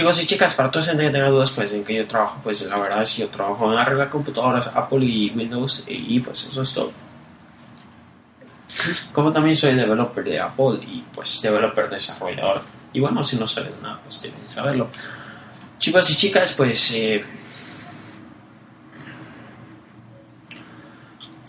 Chicos 0.00 0.22
y 0.22 0.26
chicas, 0.26 0.54
para 0.54 0.70
todos 0.70 0.88
que 0.88 0.96
tengan 0.96 1.30
dudas 1.30 1.50
pues 1.50 1.70
en 1.72 1.84
que 1.84 1.94
yo 1.94 2.06
trabajo, 2.06 2.40
pues 2.42 2.62
la 2.62 2.80
verdad 2.80 3.02
es 3.02 3.12
que 3.12 3.20
yo 3.20 3.28
trabajo 3.28 3.70
en 3.70 3.78
arreglar 3.78 4.08
computadoras 4.08 4.68
Apple 4.74 5.04
y 5.04 5.28
Windows 5.28 5.84
y 5.86 6.18
pues 6.20 6.42
eso 6.46 6.62
es 6.62 6.72
todo. 6.72 6.90
Como 9.12 9.30
también 9.30 9.54
soy 9.54 9.74
developer 9.74 10.24
de 10.24 10.40
Apple 10.40 10.78
y 10.80 11.04
pues 11.12 11.42
developer 11.42 11.90
desarrollador. 11.90 12.62
Y 12.94 13.00
bueno, 13.00 13.22
si 13.22 13.36
no 13.36 13.46
saben 13.46 13.74
nada, 13.82 14.00
pues 14.02 14.22
deben 14.22 14.48
saberlo. 14.48 14.88
Chicos 15.78 16.08
y 16.08 16.14
chicas, 16.16 16.54
pues 16.56 16.92
eh, 16.92 17.22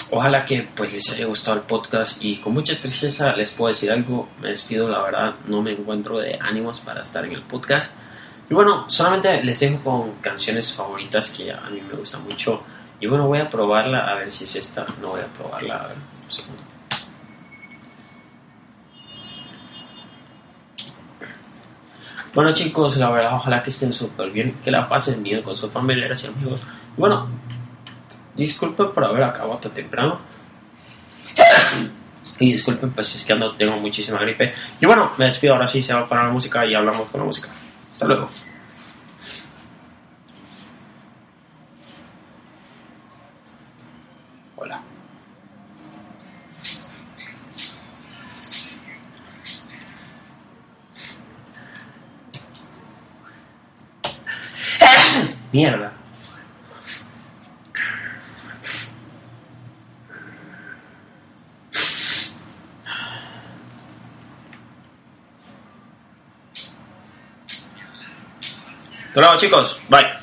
ojalá 0.09 0.43
que 0.43 0.67
pues 0.75 0.91
les 0.91 1.09
haya 1.13 1.25
gustado 1.25 1.55
el 1.55 1.63
podcast 1.63 2.21
y 2.21 2.35
con 2.35 2.51
mucha 2.51 2.75
tristeza 2.75 3.33
les 3.33 3.53
puedo 3.53 3.69
decir 3.69 3.93
algo, 3.93 4.27
me 4.41 4.49
despido, 4.49 4.89
la 4.89 5.01
verdad 5.03 5.35
no 5.47 5.61
me 5.61 5.71
encuentro 5.71 6.19
de 6.19 6.37
ánimos 6.37 6.81
para 6.81 7.03
estar 7.03 7.23
en 7.23 7.31
el 7.31 7.43
podcast. 7.43 7.93
Y 8.49 8.53
bueno, 8.53 8.89
solamente 8.89 9.41
les 9.43 9.59
dejo 9.59 9.79
con 9.83 10.11
canciones 10.21 10.73
favoritas 10.73 11.29
que 11.31 11.51
a 11.51 11.69
mí 11.69 11.81
me 11.81 11.93
gustan 11.93 12.23
mucho. 12.23 12.63
Y 12.99 13.07
bueno, 13.07 13.27
voy 13.27 13.39
a 13.39 13.49
probarla 13.49 14.11
a 14.11 14.15
ver 14.15 14.29
si 14.29 14.43
es 14.43 14.55
esta. 14.55 14.85
No 15.01 15.09
voy 15.09 15.21
a 15.21 15.27
probarla, 15.27 15.75
a 15.75 15.87
ver, 15.87 15.97
un 16.25 16.31
segundo. 16.31 16.71
Bueno 22.33 22.53
chicos, 22.53 22.95
la 22.95 23.09
verdad, 23.09 23.35
ojalá 23.35 23.61
que 23.61 23.71
estén 23.71 23.91
súper 23.93 24.31
bien, 24.31 24.55
que 24.63 24.71
la 24.71 24.87
pasen 24.87 25.21
bien 25.21 25.41
con 25.41 25.55
sus 25.55 25.69
familiares 25.69 26.23
y 26.23 26.27
amigos. 26.27 26.61
Y 26.95 26.99
bueno, 27.01 27.27
disculpen 28.35 28.91
por 28.91 29.03
haber 29.03 29.23
acabado 29.23 29.57
tan 29.57 29.71
temprano. 29.71 30.19
Y 32.39 32.53
disculpen 32.53 32.91
pues 32.91 33.13
es 33.15 33.25
que 33.25 33.33
ando, 33.33 33.51
tengo 33.55 33.75
muchísima 33.77 34.19
gripe. 34.19 34.53
Y 34.79 34.85
bueno, 34.85 35.11
me 35.17 35.25
despido 35.25 35.53
ahora 35.53 35.67
sí, 35.67 35.81
se 35.81 35.93
va 35.93 36.01
a 36.01 36.09
parar 36.09 36.25
la 36.25 36.31
música 36.31 36.65
y 36.65 36.73
hablamos 36.73 37.09
con 37.09 37.19
la 37.19 37.25
música. 37.25 37.49
Hasta 37.91 38.07
luego. 38.07 38.29
Hola. 44.55 44.81
Mierda. 55.51 56.00
Hasta 69.11 69.19
luego 69.19 69.37
chicos. 69.37 69.79
Bye. 69.89 70.20